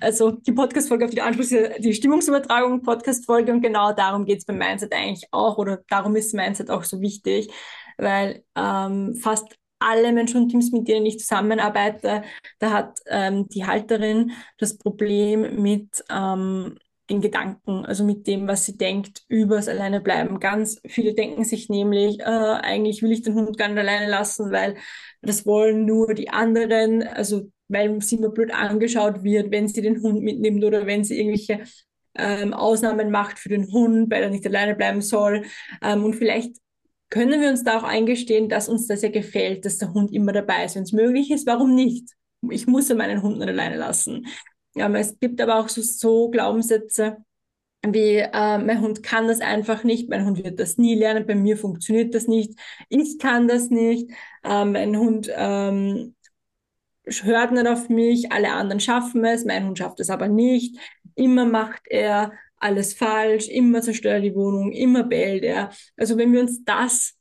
Also 0.00 0.32
die 0.32 0.52
Podcast-Folge 0.52 1.04
auf 1.04 1.10
die 1.10 1.20
ist 1.20 1.84
die 1.84 1.94
Stimmungsübertragung 1.94 2.82
Podcast-Folge 2.82 3.52
und 3.52 3.62
genau 3.62 3.92
darum 3.92 4.24
geht 4.24 4.38
es 4.38 4.44
beim 4.44 4.58
Mindset 4.58 4.94
eigentlich 4.94 5.26
auch 5.32 5.58
oder 5.58 5.80
darum 5.88 6.16
ist 6.16 6.34
Mindset 6.34 6.70
auch 6.70 6.84
so 6.84 7.00
wichtig, 7.00 7.50
weil 7.98 8.44
ähm, 8.56 9.16
fast 9.16 9.58
alle 9.80 10.12
Menschen 10.12 10.42
und 10.42 10.48
Teams, 10.48 10.70
mit 10.72 10.86
denen 10.88 11.06
ich 11.06 11.18
zusammenarbeite, 11.18 12.22
da 12.58 12.70
hat 12.70 13.00
ähm, 13.06 13.48
die 13.48 13.66
Halterin 13.66 14.32
das 14.58 14.78
Problem 14.78 15.60
mit 15.60 16.04
ähm, 16.10 16.78
den 17.10 17.20
Gedanken, 17.20 17.84
also 17.84 18.04
mit 18.04 18.26
dem, 18.26 18.46
was 18.46 18.64
sie 18.64 18.76
denkt, 18.76 19.22
übers 19.28 19.68
alleine 19.68 20.00
bleiben. 20.00 20.38
Ganz 20.40 20.80
viele 20.86 21.14
denken 21.14 21.44
sich 21.44 21.68
nämlich, 21.68 22.20
äh, 22.20 22.24
eigentlich 22.24 23.02
will 23.02 23.12
ich 23.12 23.22
den 23.22 23.34
Hund 23.34 23.58
gar 23.58 23.68
nicht 23.68 23.78
alleine 23.78 24.08
lassen, 24.08 24.52
weil 24.52 24.76
das 25.20 25.44
wollen 25.44 25.84
nur 25.84 26.14
die 26.14 26.30
anderen. 26.30 27.02
Also 27.02 27.50
weil 27.72 28.00
sie 28.02 28.16
immer 28.16 28.30
blöd 28.30 28.52
angeschaut 28.52 29.22
wird, 29.24 29.50
wenn 29.50 29.68
sie 29.68 29.82
den 29.82 30.02
Hund 30.02 30.22
mitnimmt 30.22 30.64
oder 30.64 30.86
wenn 30.86 31.04
sie 31.04 31.18
irgendwelche 31.18 31.64
ähm, 32.14 32.52
Ausnahmen 32.52 33.10
macht 33.10 33.38
für 33.38 33.48
den 33.48 33.72
Hund, 33.72 34.10
weil 34.10 34.22
er 34.22 34.30
nicht 34.30 34.46
alleine 34.46 34.74
bleiben 34.74 35.00
soll. 35.00 35.44
Ähm, 35.82 36.04
und 36.04 36.14
vielleicht 36.14 36.56
können 37.10 37.40
wir 37.40 37.50
uns 37.50 37.64
da 37.64 37.78
auch 37.78 37.84
eingestehen, 37.84 38.48
dass 38.48 38.68
uns 38.68 38.86
das 38.86 39.02
ja 39.02 39.10
gefällt, 39.10 39.64
dass 39.64 39.78
der 39.78 39.92
Hund 39.92 40.12
immer 40.12 40.32
dabei 40.32 40.64
ist. 40.64 40.76
Wenn 40.76 40.84
es 40.84 40.92
möglich 40.92 41.30
ist, 41.30 41.46
warum 41.46 41.74
nicht? 41.74 42.08
Ich 42.50 42.66
muss 42.66 42.88
ja 42.88 42.94
meinen 42.94 43.22
Hund 43.22 43.38
nicht 43.38 43.48
alleine 43.48 43.76
lassen. 43.76 44.26
Ähm, 44.76 44.94
es 44.94 45.18
gibt 45.18 45.40
aber 45.40 45.60
auch 45.60 45.68
so, 45.68 45.82
so 45.82 46.30
Glaubenssätze, 46.30 47.18
wie 47.84 48.18
äh, 48.18 48.58
mein 48.58 48.80
Hund 48.80 49.02
kann 49.02 49.26
das 49.26 49.40
einfach 49.40 49.84
nicht, 49.84 50.08
mein 50.08 50.24
Hund 50.24 50.42
wird 50.42 50.60
das 50.60 50.78
nie 50.78 50.94
lernen, 50.94 51.26
bei 51.26 51.34
mir 51.34 51.56
funktioniert 51.56 52.14
das 52.14 52.28
nicht, 52.28 52.58
ich 52.88 53.18
kann 53.18 53.48
das 53.48 53.70
nicht, 53.70 54.10
äh, 54.44 54.64
mein 54.64 54.96
Hund 54.96 55.28
ähm, 55.34 56.14
hört 57.04 57.52
nicht 57.52 57.66
auf 57.66 57.88
mich, 57.88 58.32
alle 58.32 58.52
anderen 58.52 58.80
schaffen 58.80 59.24
es, 59.24 59.44
mein 59.44 59.66
Hund 59.66 59.78
schafft 59.78 60.00
es 60.00 60.10
aber 60.10 60.28
nicht. 60.28 60.76
Immer 61.14 61.44
macht 61.44 61.82
er 61.88 62.32
alles 62.56 62.94
falsch, 62.94 63.48
immer 63.48 63.82
zerstört 63.82 64.22
die 64.24 64.34
Wohnung, 64.34 64.72
immer 64.72 65.02
bellt 65.02 65.42
er. 65.42 65.70
Also 65.96 66.16
wenn 66.16 66.32
wir 66.32 66.40
uns 66.40 66.64
das 66.64 67.14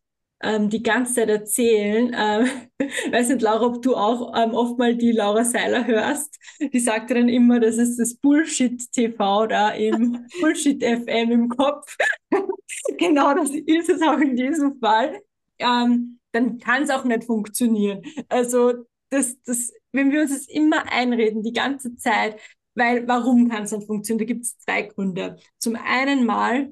ähm, 0.43 0.69
die 0.69 0.83
ganze 0.83 1.15
Zeit 1.15 1.29
erzählen, 1.29 2.15
ähm, 2.17 2.47
weiß 3.11 3.29
nicht, 3.29 3.41
Laura, 3.41 3.65
ob 3.65 3.81
du 3.81 3.95
auch 3.95 4.33
ähm, 4.35 4.53
oft 4.53 4.77
mal 4.77 4.95
die 4.95 5.11
Laura 5.11 5.43
Seiler 5.43 5.85
hörst, 5.85 6.37
die 6.59 6.79
sagt 6.79 7.11
dann 7.11 7.29
immer, 7.29 7.59
das 7.59 7.77
ist 7.77 7.97
das 7.97 8.15
Bullshit-TV 8.15 9.47
da 9.47 9.69
im 9.69 10.25
Bullshit-FM 10.41 11.31
im 11.31 11.49
Kopf. 11.49 11.97
genau 12.97 13.33
das 13.33 13.51
ist 13.51 13.89
es 13.89 14.01
auch 14.01 14.19
in 14.19 14.35
diesem 14.35 14.79
Fall. 14.79 15.21
Ähm, 15.59 16.19
dann 16.31 16.59
kann 16.59 16.83
es 16.83 16.89
auch 16.89 17.03
nicht 17.03 17.25
funktionieren. 17.25 18.01
Also 18.29 18.85
das, 19.11 19.39
das, 19.43 19.71
wenn 19.91 20.11
wir 20.11 20.21
uns 20.21 20.31
das 20.31 20.47
immer 20.47 20.91
einreden, 20.91 21.43
die 21.43 21.53
ganze 21.53 21.95
Zeit, 21.97 22.39
weil 22.73 23.07
warum 23.07 23.49
kann 23.49 23.63
es 23.63 23.71
nicht 23.71 23.85
funktionieren? 23.85 24.25
Da 24.25 24.33
gibt 24.33 24.45
es 24.45 24.57
zwei 24.59 24.83
Gründe. 24.83 25.37
Zum 25.59 25.75
einen 25.75 26.25
mal 26.25 26.71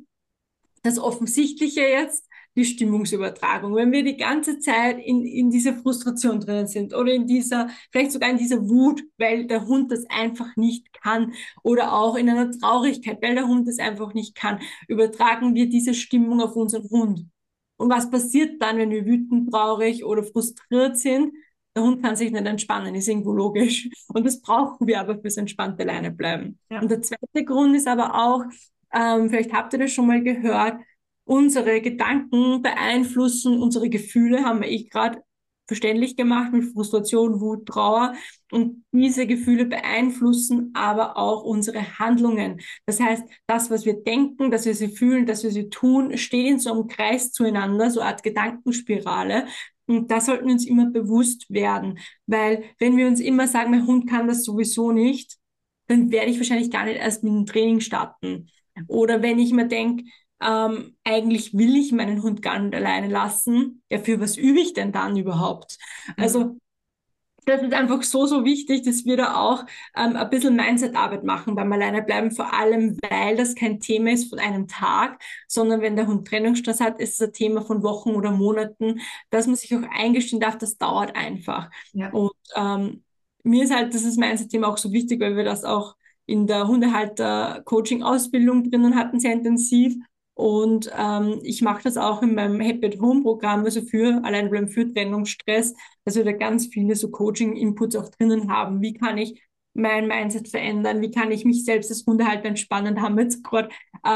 das 0.81 0.97
Offensichtliche 0.97 1.81
jetzt, 1.81 2.29
die 2.55 2.63
Stimmungsübertragung. 2.63 3.75
Wenn 3.75 3.91
wir 3.91 4.03
die 4.03 4.15
ganze 4.15 4.59
Zeit 4.59 4.97
in, 4.99 5.25
in 5.25 5.49
dieser 5.49 5.73
Frustration 5.73 6.39
drinnen 6.39 6.67
sind 6.67 6.93
oder 6.93 7.11
in 7.11 7.27
dieser, 7.27 7.69
vielleicht 7.91 8.13
sogar 8.13 8.29
in 8.29 8.37
dieser 8.37 8.67
Wut, 8.67 9.03
weil 9.17 9.45
der 9.45 9.67
Hund 9.67 9.91
das 9.91 10.05
einfach 10.09 10.55
nicht 10.55 10.93
kann 10.93 11.33
oder 11.63 11.93
auch 11.93 12.15
in 12.15 12.29
einer 12.29 12.51
Traurigkeit, 12.51 13.21
weil 13.21 13.35
der 13.35 13.47
Hund 13.47 13.67
das 13.67 13.79
einfach 13.79 14.13
nicht 14.13 14.35
kann, 14.35 14.61
übertragen 14.87 15.53
wir 15.53 15.67
diese 15.67 15.93
Stimmung 15.93 16.41
auf 16.41 16.55
unseren 16.55 16.89
Hund. 16.89 17.25
Und 17.77 17.89
was 17.89 18.09
passiert 18.09 18.61
dann, 18.61 18.77
wenn 18.77 18.89
wir 18.89 19.05
wütend, 19.05 19.51
traurig 19.51 20.03
oder 20.05 20.23
frustriert 20.23 20.97
sind? 20.97 21.33
Der 21.75 21.83
Hund 21.83 22.01
kann 22.01 22.15
sich 22.15 22.31
nicht 22.31 22.45
entspannen, 22.45 22.95
ist 22.95 23.07
irgendwo 23.07 23.31
logisch. 23.31 23.89
Und 24.07 24.25
das 24.25 24.41
brauchen 24.41 24.87
wir 24.87 24.99
aber 24.99 25.19
fürs 25.19 25.37
entspannte 25.37 25.83
Leine 25.83 26.11
bleiben. 26.11 26.59
Ja. 26.69 26.81
Und 26.81 26.89
der 26.89 27.01
zweite 27.01 27.45
Grund 27.45 27.75
ist 27.75 27.87
aber 27.87 28.15
auch, 28.15 28.43
ähm, 28.93 29.29
vielleicht 29.29 29.53
habt 29.53 29.73
ihr 29.73 29.79
das 29.79 29.91
schon 29.91 30.07
mal 30.07 30.21
gehört, 30.21 30.79
unsere 31.25 31.79
Gedanken 31.79 32.63
beeinflussen 32.63 33.61
unsere 33.61 33.87
Gefühle, 33.89 34.43
haben 34.43 34.61
wir 34.61 34.69
eh 34.69 34.85
gerade 34.85 35.21
verständlich 35.69 36.17
gemacht 36.17 36.51
mit 36.51 36.73
Frustration, 36.73 37.39
Wut, 37.39 37.67
Trauer. 37.67 38.15
Und 38.51 38.83
diese 38.91 39.27
Gefühle 39.27 39.65
beeinflussen 39.65 40.71
aber 40.73 41.15
auch 41.15 41.43
unsere 41.43 41.99
Handlungen. 41.99 42.59
Das 42.87 42.99
heißt, 42.99 43.23
das, 43.45 43.69
was 43.69 43.85
wir 43.85 44.01
denken, 44.01 44.49
dass 44.49 44.65
wir 44.65 44.73
sie 44.73 44.87
fühlen, 44.87 45.27
dass 45.27 45.43
wir 45.43 45.51
sie 45.51 45.69
tun, 45.69 46.17
steht 46.17 46.47
in 46.47 46.59
so 46.59 46.73
einem 46.73 46.87
Kreis 46.87 47.31
zueinander, 47.31 47.91
so 47.91 47.99
eine 47.99 48.09
Art 48.09 48.23
Gedankenspirale. 48.23 49.45
Und 49.89 50.11
da 50.11 50.21
sollten 50.21 50.45
wir 50.45 50.53
uns 50.53 50.67
immer 50.67 50.89
bewusst 50.91 51.49
werden, 51.49 51.97
weil 52.27 52.63
wenn 52.77 52.95
wir 52.95 53.07
uns 53.07 53.19
immer 53.19 53.47
sagen, 53.47 53.71
mein 53.71 53.87
Hund 53.87 54.07
kann 54.07 54.27
das 54.27 54.43
sowieso 54.43 54.91
nicht, 54.91 55.37
dann 55.87 56.11
werde 56.11 56.29
ich 56.29 56.37
wahrscheinlich 56.37 56.69
gar 56.69 56.85
nicht 56.85 56.97
erst 56.99 57.23
mit 57.23 57.33
dem 57.33 57.45
Training 57.47 57.79
starten. 57.81 58.49
Oder 58.87 59.23
wenn 59.23 59.39
ich 59.39 59.51
mir 59.51 59.67
denke, 59.67 60.03
ähm, 60.41 60.95
eigentlich 61.03 61.53
will 61.55 61.75
ich 61.75 61.91
meinen 61.91 62.21
Hund 62.21 62.41
gar 62.43 62.59
nicht 62.59 62.75
alleine 62.75 63.07
lassen, 63.07 63.81
ja, 63.89 63.97
für 63.97 64.19
was 64.19 64.37
übe 64.37 64.59
ich 64.59 64.73
denn 64.73 64.91
dann 64.91 65.17
überhaupt? 65.17 65.77
Also 66.17 66.45
mhm 66.45 66.59
das 67.45 67.61
ist 67.61 67.73
einfach 67.73 68.03
so, 68.03 68.25
so 68.25 68.45
wichtig, 68.45 68.83
dass 68.83 69.05
wir 69.05 69.17
da 69.17 69.35
auch 69.35 69.65
ähm, 69.95 70.15
ein 70.15 70.29
bisschen 70.29 70.55
Mindset-Arbeit 70.55 71.23
machen 71.23 71.55
beim 71.55 71.71
Alleinebleiben, 71.71 72.31
vor 72.31 72.53
allem, 72.53 72.97
weil 73.09 73.35
das 73.35 73.55
kein 73.55 73.79
Thema 73.79 74.11
ist 74.11 74.29
von 74.29 74.39
einem 74.39 74.67
Tag, 74.67 75.21
sondern 75.47 75.81
wenn 75.81 75.95
der 75.95 76.07
Hund 76.07 76.27
Trennungsstress 76.27 76.79
hat, 76.79 76.99
ist 76.99 77.13
es 77.13 77.27
ein 77.27 77.33
Thema 77.33 77.61
von 77.61 77.83
Wochen 77.83 78.15
oder 78.15 78.31
Monaten, 78.31 79.01
dass 79.29 79.47
man 79.47 79.55
sich 79.55 79.75
auch 79.75 79.83
eingestehen 79.91 80.39
darf, 80.39 80.57
das 80.57 80.77
dauert 80.77 81.15
einfach. 81.15 81.69
Ja. 81.93 82.09
Und 82.11 82.31
ähm, 82.55 83.03
mir 83.43 83.63
ist 83.63 83.73
halt 83.73 83.93
dieses 83.93 84.17
Mindset-Thema 84.17 84.67
auch 84.67 84.77
so 84.77 84.91
wichtig, 84.91 85.19
weil 85.19 85.35
wir 85.35 85.43
das 85.43 85.63
auch 85.63 85.95
in 86.25 86.45
der 86.45 86.67
Hundehalter-Coaching-Ausbildung 86.67 88.69
drinnen 88.69 88.95
hatten, 88.95 89.19
sehr 89.19 89.33
intensiv. 89.33 89.95
Und 90.39 90.89
ähm, 90.97 91.41
ich 91.43 91.61
mache 91.61 91.83
das 91.83 91.97
auch 91.97 92.21
in 92.21 92.33
meinem 92.33 92.61
Happy 92.61 92.85
at 92.85 93.01
Home 93.01 93.23
Programm, 93.23 93.65
also 93.65 93.81
für 93.81 94.23
Alleinbleiben 94.23 94.69
für 94.69 94.89
Trennungsstress, 94.89 95.75
dass 96.05 96.15
wir 96.15 96.23
da 96.23 96.31
ganz 96.31 96.67
viele 96.67 96.95
so 96.95 97.11
Coaching-Inputs 97.11 97.97
auch 97.97 98.07
drinnen 98.07 98.49
haben. 98.49 98.81
Wie 98.81 98.93
kann 98.93 99.17
ich 99.17 99.43
mein 99.73 100.07
Mindset 100.07 100.47
verändern? 100.47 101.01
Wie 101.01 101.11
kann 101.11 101.29
ich 101.31 101.43
mich 101.43 101.65
selbst 101.65 101.91
als 101.91 102.05
Hundehalter 102.07 102.45
entspannen? 102.45 102.95
Da 102.95 103.01
haben 103.01 103.17
wir 103.17 103.23
jetzt 103.23 103.43
gerade 103.43 103.67
äh, 104.05 104.09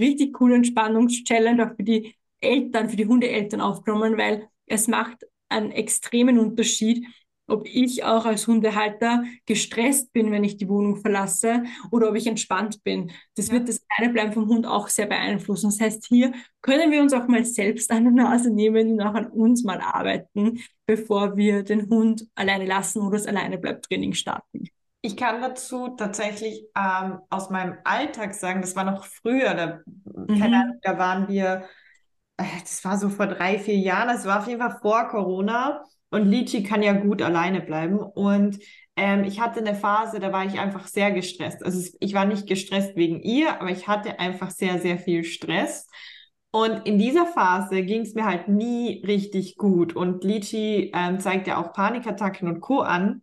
richtig 0.00 0.32
coole 0.32 0.54
Entspannungschallenge 0.54 1.70
auch 1.70 1.76
für 1.76 1.84
die 1.84 2.14
Eltern, 2.40 2.88
für 2.88 2.96
die 2.96 3.06
Hundeeltern 3.06 3.60
aufgenommen, 3.60 4.16
weil 4.16 4.48
es 4.64 4.88
macht 4.88 5.26
einen 5.50 5.72
extremen 5.72 6.38
Unterschied, 6.38 7.04
ob 7.46 7.66
ich 7.66 8.04
auch 8.04 8.24
als 8.24 8.46
Hundehalter 8.46 9.24
gestresst 9.44 10.12
bin, 10.12 10.32
wenn 10.32 10.44
ich 10.44 10.56
die 10.56 10.68
Wohnung 10.68 10.96
verlasse 10.96 11.64
oder 11.90 12.08
ob 12.08 12.16
ich 12.16 12.26
entspannt 12.26 12.82
bin. 12.82 13.12
Das 13.36 13.48
ja. 13.48 13.54
wird 13.54 13.68
das 13.68 13.84
Alleinebleiben 13.96 14.32
vom 14.32 14.48
Hund 14.48 14.66
auch 14.66 14.88
sehr 14.88 15.06
beeinflussen. 15.06 15.70
Das 15.70 15.80
heißt, 15.80 16.06
hier 16.06 16.32
können 16.60 16.90
wir 16.90 17.00
uns 17.00 17.12
auch 17.12 17.28
mal 17.28 17.44
selbst 17.44 17.90
an 17.90 18.04
die 18.04 18.10
Nase 18.10 18.50
nehmen 18.50 18.92
und 18.92 19.00
auch 19.00 19.14
an 19.14 19.26
uns 19.26 19.64
mal 19.64 19.80
arbeiten, 19.80 20.60
bevor 20.86 21.36
wir 21.36 21.62
den 21.62 21.88
Hund 21.88 22.26
alleine 22.34 22.66
lassen 22.66 23.02
oder 23.02 23.18
das 23.18 23.26
Alleinebleibtraining 23.26 24.14
starten. 24.14 24.68
Ich 25.02 25.16
kann 25.16 25.40
dazu 25.40 25.90
tatsächlich 25.90 26.66
ähm, 26.76 27.20
aus 27.30 27.48
meinem 27.50 27.76
Alltag 27.84 28.34
sagen, 28.34 28.60
das 28.60 28.74
war 28.74 28.82
noch 28.82 29.04
früher, 29.04 29.54
da, 29.54 29.80
mhm. 29.86 30.40
keine 30.40 30.62
Ahnung, 30.62 30.78
da 30.82 30.98
waren 30.98 31.28
wir, 31.28 31.64
äh, 32.38 32.44
das 32.60 32.84
war 32.84 32.98
so 32.98 33.08
vor 33.08 33.28
drei, 33.28 33.60
vier 33.60 33.76
Jahren, 33.76 34.08
das 34.08 34.26
war 34.26 34.40
auf 34.40 34.48
jeden 34.48 34.60
Fall 34.60 34.78
vor 34.82 35.06
Corona 35.06 35.84
und 36.16 36.30
Lichi 36.30 36.62
kann 36.62 36.82
ja 36.82 36.92
gut 36.92 37.20
alleine 37.22 37.60
bleiben 37.60 37.98
und 37.98 38.58
ähm, 38.96 39.24
ich 39.24 39.40
hatte 39.40 39.60
eine 39.60 39.74
Phase, 39.74 40.18
da 40.18 40.32
war 40.32 40.46
ich 40.46 40.58
einfach 40.58 40.86
sehr 40.86 41.12
gestresst. 41.12 41.62
Also 41.62 41.90
ich 42.00 42.14
war 42.14 42.24
nicht 42.24 42.46
gestresst 42.46 42.96
wegen 42.96 43.20
ihr, 43.20 43.60
aber 43.60 43.70
ich 43.70 43.86
hatte 43.86 44.18
einfach 44.18 44.50
sehr, 44.50 44.78
sehr 44.78 44.98
viel 44.98 45.22
Stress. 45.24 45.86
Und 46.50 46.86
in 46.86 46.98
dieser 46.98 47.26
Phase 47.26 47.82
ging 47.82 48.00
es 48.00 48.14
mir 48.14 48.24
halt 48.24 48.48
nie 48.48 49.04
richtig 49.06 49.56
gut. 49.58 49.94
Und 49.94 50.24
Lichi 50.24 50.90
ähm, 50.94 51.20
zeigt 51.20 51.46
ja 51.46 51.58
auch 51.58 51.74
Panikattacken 51.74 52.48
und 52.48 52.60
Co. 52.62 52.80
an. 52.80 53.20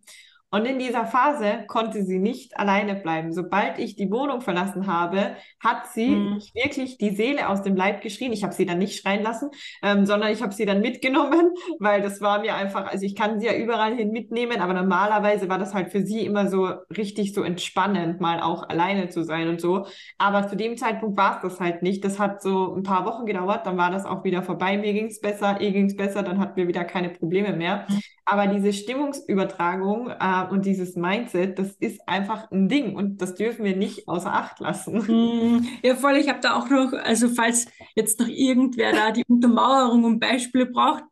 Und 0.53 0.65
in 0.65 0.77
dieser 0.77 1.07
Phase 1.07 1.63
konnte 1.65 2.03
sie 2.03 2.19
nicht 2.19 2.59
alleine 2.59 2.93
bleiben. 2.93 3.33
Sobald 3.33 3.79
ich 3.79 3.95
die 3.95 4.11
Wohnung 4.11 4.39
verlassen 4.39 4.85
habe, 4.85 5.35
hat 5.59 5.87
sie 5.87 6.09
mhm. 6.09 6.41
wirklich 6.53 6.99
die 6.99 7.09
Seele 7.09 7.49
aus 7.49 7.63
dem 7.63 7.75
Leib 7.75 8.01
geschrien. 8.01 8.31
Ich 8.31 8.43
habe 8.43 8.53
sie 8.53 8.67
dann 8.67 8.77
nicht 8.77 9.01
schreien 9.01 9.23
lassen, 9.23 9.49
ähm, 9.81 10.05
sondern 10.05 10.31
ich 10.31 10.43
habe 10.43 10.53
sie 10.53 10.65
dann 10.65 10.81
mitgenommen, 10.81 11.55
weil 11.79 12.03
das 12.03 12.21
war 12.21 12.39
mir 12.41 12.53
einfach, 12.53 12.85
also 12.85 13.03
ich 13.03 13.15
kann 13.15 13.39
sie 13.39 13.47
ja 13.47 13.55
überall 13.55 13.95
hin 13.95 14.11
mitnehmen, 14.11 14.61
aber 14.61 14.75
normalerweise 14.75 15.49
war 15.49 15.57
das 15.57 15.73
halt 15.73 15.89
für 15.89 16.05
sie 16.05 16.23
immer 16.23 16.47
so 16.47 16.69
richtig 16.95 17.33
so 17.33 17.41
entspannend, 17.41 18.21
mal 18.21 18.39
auch 18.39 18.69
alleine 18.69 19.09
zu 19.09 19.23
sein 19.23 19.47
und 19.49 19.59
so. 19.59 19.87
Aber 20.19 20.47
zu 20.47 20.55
dem 20.55 20.77
Zeitpunkt 20.77 21.17
war 21.17 21.37
es 21.37 21.41
das 21.41 21.59
halt 21.61 21.81
nicht. 21.81 22.05
Das 22.05 22.19
hat 22.19 22.43
so 22.43 22.75
ein 22.75 22.83
paar 22.83 23.07
Wochen 23.07 23.25
gedauert, 23.25 23.65
dann 23.65 23.77
war 23.77 23.89
das 23.89 24.05
auch 24.05 24.23
wieder 24.23 24.43
vorbei. 24.43 24.77
Mir 24.77 24.93
ging 24.93 25.07
es 25.07 25.19
besser, 25.19 25.59
ihr 25.61 25.71
ging 25.71 25.87
es 25.87 25.97
besser, 25.97 26.21
dann 26.21 26.37
hatten 26.37 26.57
wir 26.57 26.67
wieder 26.67 26.85
keine 26.85 27.09
Probleme 27.09 27.53
mehr. 27.53 27.87
Aber 28.25 28.47
diese 28.47 28.71
Stimmungsübertragung, 28.71 30.09
äh, 30.09 30.47
und 30.49 30.65
dieses 30.65 30.95
Mindset, 30.95 31.59
das 31.59 31.75
ist 31.79 32.07
einfach 32.07 32.49
ein 32.51 32.69
Ding 32.69 32.95
und 32.95 33.21
das 33.21 33.35
dürfen 33.35 33.65
wir 33.65 33.75
nicht 33.75 34.07
außer 34.07 34.33
Acht 34.33 34.59
lassen. 34.59 34.97
Mm, 34.97 35.67
ja, 35.83 35.95
voll. 35.95 36.15
Ich 36.15 36.29
habe 36.29 36.39
da 36.39 36.55
auch 36.55 36.69
noch, 36.69 36.93
also 36.93 37.27
falls 37.29 37.67
jetzt 37.95 38.19
noch 38.19 38.27
irgendwer 38.27 38.93
da 38.93 39.11
die 39.11 39.25
Untermauerung 39.27 40.05
und 40.05 40.19
Beispiele 40.19 40.67
braucht, 40.67 41.03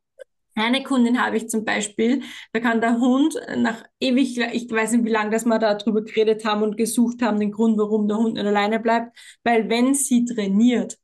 eine 0.56 0.84
Kundin 0.84 1.22
habe 1.22 1.38
ich 1.38 1.50
zum 1.50 1.64
Beispiel, 1.64 2.24
da 2.52 2.60
kann 2.60 2.82
der 2.82 3.00
Hund 3.00 3.36
nach 3.58 3.84
ewig, 4.00 4.38
ich 4.38 4.70
weiß 4.70 4.92
nicht, 4.92 5.06
wie 5.06 5.10
lange, 5.10 5.32
dass 5.32 5.46
wir 5.46 5.60
da 5.60 5.76
drüber 5.76 6.02
geredet 6.04 6.46
haben 6.46 6.62
und 6.62 6.78
gesucht 6.78 7.22
haben, 7.22 7.40
den 7.40 7.52
Grund, 7.52 7.78
warum 7.78 8.08
der 8.08 8.18
Hund 8.18 8.34
nicht 8.34 8.46
alleine 8.46 8.80
bleibt, 8.80 9.18
weil 9.44 9.70
wenn 9.70 9.94
sie 9.94 10.26
trainiert, 10.26 10.98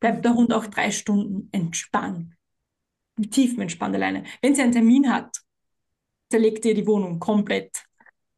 bleibt 0.00 0.24
der 0.24 0.34
Hund 0.34 0.52
auch 0.52 0.66
drei 0.66 0.90
Stunden 0.90 1.48
entspannt. 1.52 2.34
Tiefenentspannt 3.28 3.94
alleine. 3.94 4.24
Wenn 4.40 4.54
sie 4.54 4.62
einen 4.62 4.72
Termin 4.72 5.12
hat, 5.12 5.36
zerlegt 6.30 6.64
ihr 6.64 6.74
die 6.74 6.86
Wohnung 6.86 7.18
komplett. 7.18 7.84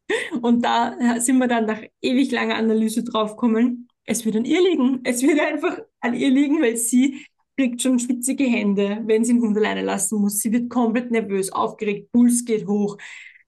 Und 0.43 0.65
da 0.65 1.21
sind 1.21 1.39
wir 1.39 1.49
dann 1.49 1.67
nach 1.67 1.83
ewig 2.01 2.31
langer 2.31 2.57
Analyse 2.57 3.05
draufgekommen, 3.05 3.89
es 4.05 4.25
wird 4.25 4.37
an 4.37 4.45
ihr 4.45 4.61
liegen. 4.61 5.01
Es 5.05 5.23
wird 5.23 5.41
einfach 5.41 5.79
an 6.01 6.15
ihr 6.15 6.31
liegen, 6.31 6.61
weil 6.61 6.77
sie 6.77 7.27
kriegt 7.57 7.83
schon 7.83 7.99
schwitzige 7.99 8.45
Hände, 8.45 9.03
wenn 9.07 9.25
sie 9.25 9.35
den 9.35 9.43
Hund 9.43 9.57
alleine 9.57 9.83
lassen 9.83 10.21
muss. 10.21 10.39
Sie 10.39 10.53
wird 10.53 10.71
komplett 10.71 11.11
nervös, 11.11 11.53
aufgeregt, 11.53 12.11
Puls 12.13 12.45
geht 12.45 12.67
hoch. 12.67 12.97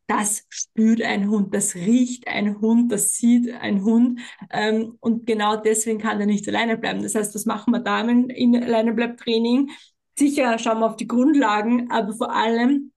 Das 0.06 0.44
spürt 0.50 1.00
ein 1.00 1.30
Hund, 1.30 1.54
das 1.54 1.74
riecht 1.74 2.28
ein 2.28 2.60
Hund, 2.60 2.92
das 2.92 3.14
sieht 3.14 3.50
ein 3.54 3.82
Hund. 3.84 4.20
Ähm, 4.52 4.96
und 5.00 5.26
genau 5.26 5.56
deswegen 5.56 5.98
kann 5.98 6.20
er 6.20 6.26
nicht 6.26 6.46
alleine 6.46 6.76
bleiben. 6.76 7.02
Das 7.02 7.14
heißt, 7.14 7.34
was 7.34 7.46
machen 7.46 7.72
wir 7.72 7.80
da 7.80 8.02
in, 8.02 8.28
in 8.28 8.54
Alleinebleibtraining? 8.54 9.70
Sicher 10.16 10.58
schauen 10.58 10.80
wir 10.80 10.86
auf 10.86 10.96
die 10.96 11.08
Grundlagen, 11.08 11.90
aber 11.90 12.12
vor 12.14 12.32
allem 12.34 12.92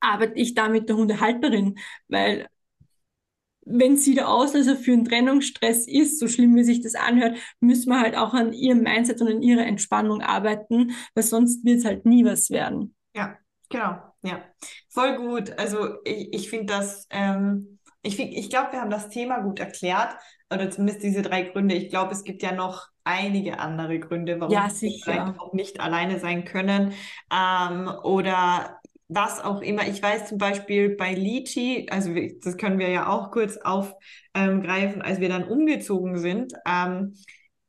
arbeite 0.00 0.34
ich 0.34 0.54
da 0.54 0.68
mit 0.68 0.88
der 0.88 0.96
Hundehalterin, 0.96 1.78
weil 2.08 2.48
wenn 3.66 3.96
sie 3.96 4.14
der 4.14 4.28
Auslöser 4.28 4.76
für 4.76 4.92
einen 4.92 5.04
Trennungsstress 5.06 5.86
ist, 5.86 6.18
so 6.18 6.28
schlimm 6.28 6.54
wie 6.54 6.64
sich 6.64 6.82
das 6.82 6.94
anhört, 6.94 7.38
müssen 7.60 7.88
wir 7.88 8.00
halt 8.00 8.16
auch 8.16 8.34
an 8.34 8.52
ihrem 8.52 8.82
Mindset 8.82 9.20
und 9.22 9.28
an 9.28 9.42
ihrer 9.42 9.64
Entspannung 9.64 10.20
arbeiten, 10.20 10.92
weil 11.14 11.24
sonst 11.24 11.64
wird 11.64 11.78
es 11.78 11.84
halt 11.84 12.04
nie 12.04 12.24
was 12.24 12.50
werden. 12.50 12.94
Ja, 13.14 13.38
genau, 13.70 14.02
ja. 14.22 14.42
Voll 14.90 15.16
gut. 15.16 15.58
Also 15.58 15.94
ich, 16.04 16.32
ich 16.34 16.50
finde 16.50 16.74
das, 16.74 17.06
ähm, 17.10 17.78
ich, 18.02 18.18
ich 18.20 18.50
glaube, 18.50 18.72
wir 18.72 18.80
haben 18.82 18.90
das 18.90 19.08
Thema 19.08 19.40
gut 19.40 19.60
erklärt, 19.60 20.14
oder 20.52 20.70
zumindest 20.70 21.02
diese 21.02 21.22
drei 21.22 21.42
Gründe. 21.42 21.74
Ich 21.74 21.88
glaube, 21.88 22.12
es 22.12 22.24
gibt 22.24 22.42
ja 22.42 22.52
noch 22.52 22.88
einige 23.04 23.58
andere 23.58 23.98
Gründe, 23.98 24.40
warum 24.40 24.52
ja, 24.52 24.68
wir 24.68 24.90
vielleicht 25.02 25.38
auch 25.38 25.52
nicht 25.52 25.80
alleine 25.80 26.18
sein 26.18 26.44
können. 26.44 26.92
Ähm, 27.32 27.90
oder 28.02 28.80
was 29.08 29.42
auch 29.42 29.60
immer. 29.60 29.86
Ich 29.86 30.02
weiß 30.02 30.28
zum 30.28 30.38
Beispiel 30.38 30.96
bei 30.96 31.12
Lichi, 31.12 31.86
also 31.90 32.14
das 32.42 32.56
können 32.56 32.78
wir 32.78 32.88
ja 32.88 33.08
auch 33.08 33.30
kurz 33.30 33.58
aufgreifen, 33.58 35.02
als 35.02 35.20
wir 35.20 35.28
dann 35.28 35.44
umgezogen 35.44 36.18
sind, 36.18 36.54
ähm, 36.66 37.14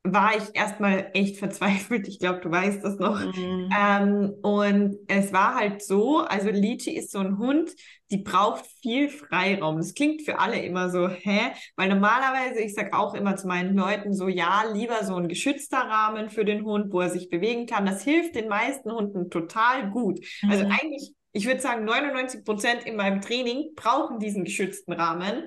war 0.06 0.36
ich 0.38 0.44
erstmal 0.54 1.10
echt 1.13 1.38
verzweifelt. 1.38 2.08
Ich 2.08 2.20
glaube, 2.20 2.39
du 2.39 2.52
weißt 2.52 2.84
das 2.84 2.98
noch. 2.98 3.20
Mhm. 3.20 3.70
Ähm, 3.78 4.34
und 4.41 4.98
es 5.08 5.34
war 5.34 5.56
halt 5.56 5.84
so, 5.84 6.20
also 6.20 6.50
Lichi 6.50 6.96
ist 6.96 7.12
so 7.12 7.20
ein 7.20 7.38
Hund, 7.38 7.72
die 8.12 8.18
braucht 8.18 8.65
viel 8.82 9.10
Freiraum. 9.10 9.78
Das 9.78 9.94
klingt 9.94 10.22
für 10.22 10.39
alle 10.39 10.60
immer 10.63 10.89
so, 10.89 11.10
hä? 11.10 11.52
Weil 11.76 11.89
normalerweise, 11.89 12.62
ich 12.62 12.76
sage 12.76 12.94
auch 12.94 13.15
immer 13.15 13.36
zu 13.36 13.48
meinen 13.48 13.76
Leuten 13.76 14.13
so, 14.13 14.28
ja, 14.28 14.63
lieber 14.74 15.04
so 15.04 15.15
ein 15.15 15.28
geschützter 15.28 15.80
Rahmen 15.80 16.30
für 16.30 16.46
den 16.46 16.63
Hund, 16.63 16.94
wo 16.94 17.02
er 17.02 17.10
sich 17.10 17.30
bewegen 17.30 17.65
kann. 17.65 17.86
Das 17.86 18.04
hilft 18.04 18.36
den 18.36 18.48
meisten 18.48 18.91
Hunden 18.91 19.30
total 19.30 19.89
gut. 19.89 20.20
Also 20.48 20.65
mhm. 20.65 20.72
Also 20.72 20.82
eigentlich 20.82 21.13
ich 21.36 21.46
würde 21.48 21.60
sagen, 21.60 21.84
99 21.84 22.46
Prozent 22.46 22.86
in 22.86 22.96
meinem 22.96 23.20
Training 23.20 23.74
brauchen 23.76 24.20
diesen 24.20 24.46
geschützten 24.46 24.94
Rahmen. 24.94 25.44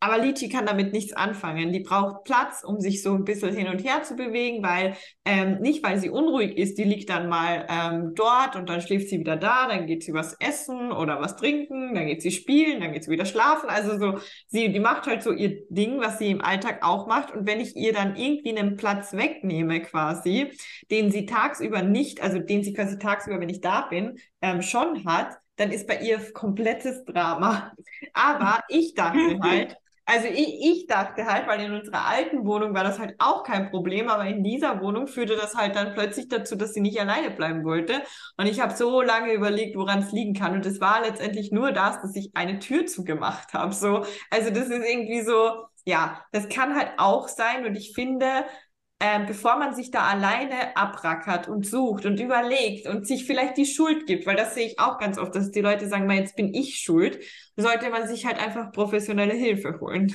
Aber 0.00 0.18
Lichi 0.18 0.48
kann 0.48 0.66
damit 0.66 0.92
nichts 0.92 1.12
anfangen. 1.12 1.72
Die 1.72 1.80
braucht 1.80 2.22
Platz, 2.22 2.62
um 2.62 2.78
sich 2.78 3.02
so 3.02 3.14
ein 3.14 3.24
bisschen 3.24 3.54
hin 3.54 3.66
und 3.66 3.82
her 3.84 4.04
zu 4.04 4.14
bewegen, 4.14 4.62
weil 4.62 4.96
ähm, 5.24 5.58
nicht, 5.58 5.82
weil 5.82 5.98
sie 5.98 6.08
unruhig 6.08 6.56
ist, 6.56 6.78
die 6.78 6.84
liegt 6.84 7.10
dann 7.10 7.28
mal 7.28 7.66
ähm, 7.68 8.12
dort 8.14 8.54
und 8.54 8.68
dann 8.68 8.80
schläft 8.80 9.08
sie 9.08 9.18
wieder 9.18 9.36
da, 9.36 9.66
dann 9.66 9.86
geht 9.86 10.04
sie 10.04 10.12
was 10.12 10.36
essen 10.38 10.92
oder 10.92 11.20
was 11.20 11.36
trinken, 11.36 11.94
dann 11.94 12.06
geht 12.06 12.22
sie 12.22 12.30
spielen, 12.30 12.80
dann 12.80 12.92
geht 12.92 13.04
sie 13.04 13.10
wieder 13.10 13.26
schlafen. 13.26 13.68
Also 13.68 13.98
so, 13.98 14.20
sie, 14.46 14.70
die 14.72 14.78
macht 14.78 15.08
halt 15.08 15.24
so 15.24 15.32
ihr 15.32 15.64
Ding, 15.68 15.98
was 16.00 16.18
sie 16.18 16.30
im 16.30 16.42
Alltag 16.42 16.84
auch 16.84 17.08
macht. 17.08 17.34
Und 17.34 17.46
wenn 17.48 17.58
ich 17.58 17.74
ihr 17.74 17.92
dann 17.92 18.14
irgendwie 18.14 18.56
einen 18.56 18.76
Platz 18.76 19.12
wegnehme, 19.14 19.82
quasi, 19.82 20.52
den 20.92 21.10
sie 21.10 21.26
tagsüber 21.26 21.82
nicht, 21.82 22.22
also 22.22 22.38
den 22.38 22.62
sie 22.62 22.72
quasi 22.72 22.98
tagsüber, 22.98 23.40
wenn 23.40 23.48
ich 23.48 23.60
da 23.60 23.82
bin, 23.82 24.18
ähm, 24.42 24.62
schon 24.62 25.04
hat, 25.04 25.36
dann 25.56 25.72
ist 25.72 25.88
bei 25.88 25.98
ihr 25.98 26.20
komplettes 26.32 27.04
Drama. 27.04 27.72
Aber 28.12 28.60
ich 28.68 28.94
dachte 28.94 29.18
halt, 29.42 29.76
also 30.08 30.26
ich, 30.26 30.64
ich 30.64 30.86
dachte 30.86 31.26
halt, 31.26 31.46
weil 31.46 31.60
in 31.60 31.72
unserer 31.74 32.06
alten 32.06 32.46
Wohnung 32.46 32.72
war 32.74 32.82
das 32.82 32.98
halt 32.98 33.14
auch 33.18 33.42
kein 33.42 33.68
Problem, 33.70 34.08
aber 34.08 34.24
in 34.24 34.42
dieser 34.42 34.80
Wohnung 34.80 35.06
führte 35.06 35.36
das 35.36 35.54
halt 35.54 35.76
dann 35.76 35.92
plötzlich 35.92 36.28
dazu, 36.28 36.56
dass 36.56 36.72
sie 36.72 36.80
nicht 36.80 36.98
alleine 36.98 37.30
bleiben 37.30 37.62
wollte. 37.62 38.00
Und 38.38 38.46
ich 38.46 38.60
habe 38.60 38.74
so 38.74 39.02
lange 39.02 39.34
überlegt, 39.34 39.76
woran 39.76 39.98
es 39.98 40.10
liegen 40.10 40.32
kann. 40.32 40.54
Und 40.54 40.64
es 40.64 40.80
war 40.80 41.02
letztendlich 41.02 41.52
nur 41.52 41.72
das, 41.72 42.00
dass 42.00 42.16
ich 42.16 42.30
eine 42.34 42.58
Tür 42.58 42.86
zugemacht 42.86 43.52
habe. 43.52 43.74
So, 43.74 44.06
also 44.30 44.48
das 44.48 44.70
ist 44.70 44.82
irgendwie 44.82 45.20
so, 45.20 45.66
ja, 45.84 46.24
das 46.32 46.48
kann 46.48 46.74
halt 46.74 46.92
auch 46.96 47.28
sein. 47.28 47.66
Und 47.66 47.76
ich 47.76 47.92
finde, 47.94 48.46
ähm, 49.00 49.26
bevor 49.26 49.58
man 49.58 49.74
sich 49.74 49.90
da 49.90 50.00
alleine 50.08 50.76
abrackert 50.76 51.48
und 51.48 51.66
sucht 51.66 52.04
und 52.04 52.18
überlegt 52.18 52.88
und 52.88 53.06
sich 53.06 53.24
vielleicht 53.26 53.56
die 53.56 53.66
Schuld 53.66 54.06
gibt, 54.06 54.26
weil 54.26 54.36
das 54.36 54.54
sehe 54.54 54.66
ich 54.66 54.78
auch 54.80 54.98
ganz 54.98 55.18
oft, 55.18 55.34
dass 55.34 55.50
die 55.52 55.60
Leute 55.60 55.86
sagen, 55.88 56.10
jetzt 56.10 56.34
bin 56.36 56.52
ich 56.52 56.80
schuld, 56.80 57.20
sollte 57.56 57.90
man 57.90 58.08
sich 58.08 58.26
halt 58.26 58.38
einfach 58.44 58.72
professionelle 58.72 59.34
Hilfe 59.34 59.78
holen. 59.80 60.12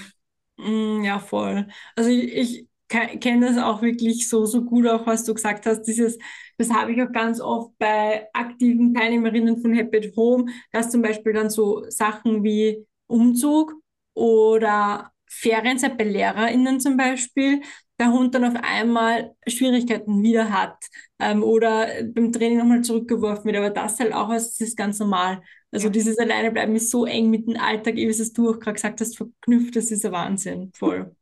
Mm, 0.57 1.03
ja, 1.03 1.19
voll. 1.19 1.67
Also 1.95 2.09
ich, 2.09 2.33
ich 2.33 2.67
kenne 2.89 3.47
das 3.47 3.57
auch 3.57 3.81
wirklich 3.81 4.29
so, 4.29 4.45
so 4.45 4.63
gut, 4.63 4.85
auch 4.87 5.07
was 5.07 5.23
du 5.23 5.33
gesagt 5.33 5.65
hast, 5.65 5.83
dieses, 5.83 6.17
das 6.57 6.69
habe 6.71 6.91
ich 6.91 7.01
auch 7.01 7.11
ganz 7.11 7.41
oft 7.41 7.77
bei 7.79 8.27
aktiven 8.33 8.93
Teilnehmerinnen 8.93 9.61
von 9.61 9.73
Happy 9.73 9.97
at 9.97 10.15
Home, 10.15 10.51
dass 10.71 10.91
zum 10.91 11.01
Beispiel 11.01 11.33
dann 11.33 11.49
so 11.49 11.85
Sachen 11.89 12.43
wie 12.43 12.85
Umzug 13.07 13.73
oder 14.13 15.11
Ferienzeit 15.27 15.97
bei 15.97 16.03
LehrerInnen 16.03 16.79
zum 16.79 16.97
Beispiel, 16.97 17.61
der 18.03 18.11
Hund 18.11 18.35
dann 18.35 18.45
auf 18.45 18.55
einmal 18.61 19.35
Schwierigkeiten 19.47 20.21
wieder 20.21 20.51
hat 20.51 20.77
ähm, 21.19 21.43
oder 21.43 21.87
beim 22.05 22.31
Training 22.31 22.57
nochmal 22.57 22.81
zurückgeworfen 22.81 23.45
wird. 23.45 23.57
Aber 23.57 23.69
das 23.69 23.99
halt 23.99 24.13
auch, 24.13 24.29
das 24.29 24.59
ist 24.59 24.77
ganz 24.77 24.99
normal. 24.99 25.41
Also 25.71 25.87
ja. 25.87 25.91
dieses 25.91 26.17
Alleinebleiben 26.19 26.75
ist 26.75 26.91
so 26.91 27.05
eng 27.05 27.29
mit 27.29 27.47
dem 27.47 27.57
Alltag, 27.59 27.95
wie 27.95 28.05
es 28.05 28.33
du 28.33 28.51
auch 28.51 28.59
gerade 28.59 28.75
gesagt 28.75 29.01
hast, 29.01 29.17
verknüpft, 29.17 29.75
das 29.75 29.91
ist 29.91 30.05
ein 30.05 30.11
Wahnsinn. 30.11 30.71
Voll. 30.75 31.15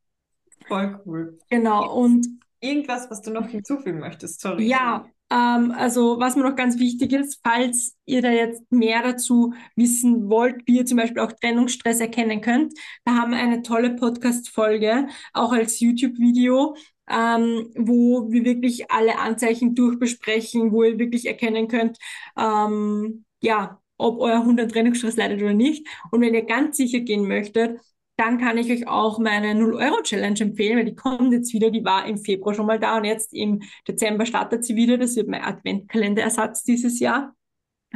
Voll 0.68 1.00
cool. 1.06 1.38
Genau. 1.50 1.94
Und 1.96 2.28
irgendwas, 2.60 3.10
was 3.10 3.22
du 3.22 3.32
noch 3.32 3.48
hinzufügen 3.48 4.00
möchtest, 4.00 4.42
sorry. 4.42 4.68
Ja, 4.68 5.06
Ähm, 5.32 5.72
also 5.72 6.20
was 6.20 6.36
mir 6.36 6.44
noch 6.44 6.56
ganz 6.56 6.78
wichtig 6.78 7.14
ist, 7.14 7.40
falls 7.44 7.96
ihr 8.06 8.22
da 8.22 8.30
jetzt 8.32 8.70
mehr 8.72 9.02
dazu 9.02 9.54
wissen 9.76 10.30
wollt, 10.30 10.68
wie 10.68 10.78
ihr 10.78 10.86
zum 10.86 10.98
Beispiel 10.98 11.22
auch 11.22 11.32
Trennungsstress 11.32 12.02
erkennen 12.02 12.42
könnt, 12.42 12.74
da 13.06 13.14
haben 13.16 13.32
wir 13.32 13.40
eine 13.40 13.62
tolle 13.62 13.96
Podcast-Folge, 13.96 15.08
auch 15.34 15.54
als 15.54 15.80
YouTube-Video, 15.80 16.76
ähm, 17.10 17.72
wo 17.78 18.30
wir 18.30 18.44
wirklich 18.44 18.92
alle 18.92 19.18
Anzeichen 19.20 19.74
durchbesprechen, 19.74 20.72
wo 20.74 20.84
ihr 20.84 21.00
wirklich 21.00 21.26
erkennen 21.26 21.68
könnt, 21.70 21.98
ähm, 22.38 23.26
ja, 23.42 23.80
ob 23.98 24.20
euer 24.20 24.44
Hund 24.44 24.60
an 24.60 24.68
Trennungsstress 24.70 25.16
leidet 25.16 25.42
oder 25.42 25.54
nicht. 25.54 25.88
Und 26.12 26.22
wenn 26.22 26.34
ihr 26.34 26.44
ganz 26.46 26.78
sicher 26.78 27.00
gehen 27.00 27.28
möchtet, 27.28 27.80
dann 28.22 28.38
kann 28.38 28.60
ich 28.60 28.72
euch 28.72 28.88
auch 28.88 29.18
meine 29.18 29.54
0-Euro-Challenge 29.54 30.40
empfehlen, 30.40 30.78
weil 30.78 30.86
die 30.86 30.96
kommt 30.96 31.34
jetzt 31.34 31.54
wieder, 31.54 31.72
die 31.72 31.84
war 31.84 32.06
im 32.06 32.20
Februar 32.20 32.54
schon 32.54 32.68
mal 32.68 32.80
da 32.80 32.98
und 32.98 33.06
jetzt 33.06 33.34
im 33.34 33.64
Dezember 33.88 34.28
startet 34.28 34.64
sie 34.64 34.76
wieder. 34.76 35.00
Das 35.00 35.16
wird 35.16 35.28
mein 35.28 35.44
Adventkalenderersatz 35.44 36.64
dieses 36.64 37.00
Jahr. 37.00 37.34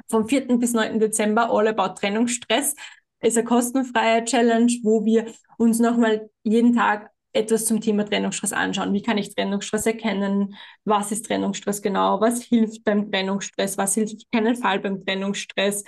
Vom 0.09 0.27
4. 0.27 0.57
bis 0.57 0.73
9. 0.73 0.99
Dezember 0.99 1.51
All 1.51 1.67
About 1.67 1.99
Trennungsstress 1.99 2.75
ist 3.21 3.37
eine 3.37 3.45
kostenfreie 3.45 4.25
Challenge, 4.25 4.71
wo 4.81 5.05
wir 5.05 5.27
uns 5.59 5.79
nochmal 5.79 6.27
jeden 6.43 6.73
Tag 6.73 7.11
etwas 7.31 7.65
zum 7.65 7.79
Thema 7.79 8.03
Trennungsstress 8.03 8.51
anschauen. 8.51 8.93
Wie 8.93 9.03
kann 9.03 9.19
ich 9.19 9.35
Trennungsstress 9.35 9.85
erkennen? 9.85 10.55
Was 10.85 11.11
ist 11.11 11.27
Trennungsstress 11.27 11.83
genau? 11.83 12.19
Was 12.19 12.41
hilft 12.41 12.83
beim 12.83 13.11
Trennungsstress? 13.11 13.77
Was 13.77 13.93
hilft 13.93 14.15
auf 14.15 14.31
keinen 14.31 14.55
Fall 14.55 14.79
beim 14.79 15.05
Trennungsstress? 15.05 15.83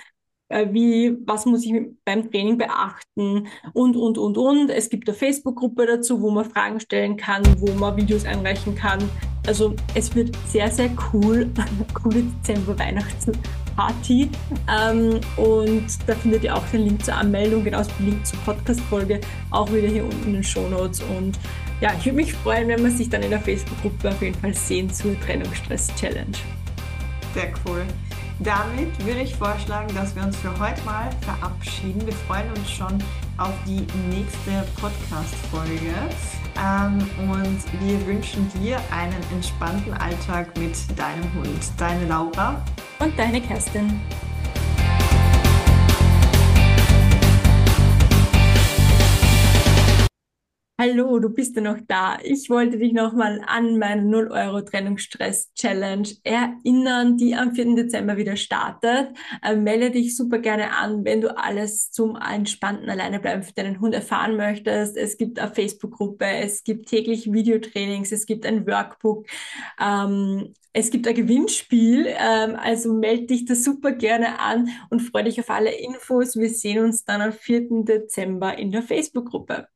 Äh, 0.50 0.68
wie, 0.72 1.14
was 1.26 1.44
muss 1.44 1.62
ich 1.64 1.74
beim 2.06 2.30
Training 2.30 2.56
beachten 2.56 3.48
und, 3.74 3.96
und, 3.96 4.16
und, 4.16 4.38
und. 4.38 4.70
Es 4.70 4.88
gibt 4.88 5.06
eine 5.08 5.16
Facebook-Gruppe 5.16 5.86
dazu, 5.86 6.22
wo 6.22 6.30
man 6.30 6.46
Fragen 6.46 6.80
stellen 6.80 7.18
kann, 7.18 7.42
wo 7.58 7.70
man 7.72 7.98
Videos 7.98 8.24
einreichen 8.24 8.74
kann. 8.74 8.98
Also 9.46 9.74
es 9.94 10.14
wird 10.14 10.34
sehr, 10.46 10.70
sehr 10.70 10.88
cool. 11.12 11.50
Coole 11.94 12.22
Dezember-Weihnachtsparty. 12.22 14.30
Ähm, 14.70 15.20
und 15.36 15.86
da 16.06 16.14
findet 16.14 16.44
ihr 16.44 16.56
auch 16.56 16.66
den 16.72 16.82
Link 16.82 17.04
zur 17.04 17.14
Anmeldung, 17.14 17.64
genauso 17.64 17.90
den 17.98 18.10
Link 18.10 18.26
zur 18.26 18.38
Podcast-Folge, 18.40 19.20
auch 19.50 19.70
wieder 19.70 19.88
hier 19.88 20.04
unten 20.04 20.28
in 20.28 20.32
den 20.34 20.44
Show 20.44 20.66
Notes. 20.68 21.02
Und 21.18 21.38
ja, 21.82 21.90
ich 21.98 22.06
würde 22.06 22.16
mich 22.16 22.32
freuen, 22.32 22.68
wenn 22.68 22.82
wir 22.82 22.90
sich 22.90 23.10
dann 23.10 23.22
in 23.22 23.30
der 23.30 23.40
Facebook-Gruppe 23.40 24.08
auf 24.08 24.22
jeden 24.22 24.34
Fall 24.34 24.54
sehen 24.54 24.88
zur 24.88 25.18
Trennungsstress-Challenge. 25.20 26.38
Sehr 27.34 27.52
cool. 27.66 27.84
Damit 28.40 29.04
würde 29.04 29.22
ich 29.22 29.34
vorschlagen, 29.34 29.92
dass 29.94 30.14
wir 30.14 30.22
uns 30.22 30.36
für 30.36 30.56
heute 30.60 30.80
mal 30.82 31.10
verabschieden. 31.22 32.06
Wir 32.06 32.12
freuen 32.12 32.48
uns 32.50 32.70
schon 32.70 33.02
auf 33.36 33.54
die 33.66 33.84
nächste 34.14 34.64
Podcast-Folge. 34.80 35.94
Ähm, 36.56 36.98
und 37.30 37.82
wir 37.82 38.06
wünschen 38.06 38.48
dir 38.60 38.80
einen 38.92 39.22
entspannten 39.32 39.92
Alltag 39.94 40.56
mit 40.56 40.76
deinem 40.96 41.24
Hund. 41.34 41.60
Deine 41.76 42.06
Laura. 42.06 42.64
Und 43.00 43.18
deine 43.18 43.40
Kerstin. 43.40 44.00
Hallo, 50.80 51.18
du 51.18 51.28
bist 51.30 51.56
ja 51.56 51.62
noch 51.62 51.78
da. 51.88 52.18
Ich 52.22 52.50
wollte 52.50 52.78
dich 52.78 52.92
nochmal 52.92 53.42
an 53.44 53.78
meine 53.78 54.02
0 54.02 54.28
Euro 54.30 54.60
Trennungsstress 54.60 55.52
Challenge 55.54 56.08
erinnern, 56.22 57.16
die 57.16 57.34
am 57.34 57.52
4. 57.52 57.74
Dezember 57.74 58.16
wieder 58.16 58.36
startet. 58.36 59.08
Äh, 59.42 59.56
melde 59.56 59.90
dich 59.90 60.16
super 60.16 60.38
gerne 60.38 60.70
an, 60.76 61.04
wenn 61.04 61.20
du 61.20 61.36
alles 61.36 61.90
zum 61.90 62.14
entspannten 62.14 62.88
Alleinebleiben 62.88 63.42
für 63.42 63.54
deinen 63.54 63.80
Hund 63.80 63.92
erfahren 63.92 64.36
möchtest. 64.36 64.96
Es 64.96 65.16
gibt 65.16 65.40
eine 65.40 65.52
Facebook-Gruppe, 65.52 66.26
es 66.26 66.62
gibt 66.62 66.88
täglich 66.88 67.32
Videotrainings, 67.32 68.12
es 68.12 68.24
gibt 68.24 68.46
ein 68.46 68.64
Workbook. 68.64 69.26
Ähm, 69.80 70.54
es 70.72 70.90
gibt 70.90 71.08
ein 71.08 71.14
Gewinnspiel, 71.16 72.06
ähm, 72.06 72.54
also 72.54 72.94
melde 72.94 73.26
dich 73.26 73.46
da 73.46 73.56
super 73.56 73.90
gerne 73.90 74.38
an 74.38 74.68
und 74.90 75.00
freue 75.00 75.24
dich 75.24 75.40
auf 75.40 75.50
alle 75.50 75.72
Infos. 75.72 76.36
Wir 76.36 76.50
sehen 76.50 76.84
uns 76.84 77.04
dann 77.04 77.20
am 77.20 77.32
4. 77.32 77.82
Dezember 77.84 78.56
in 78.56 78.70
der 78.70 78.82
Facebook-Gruppe. 78.82 79.66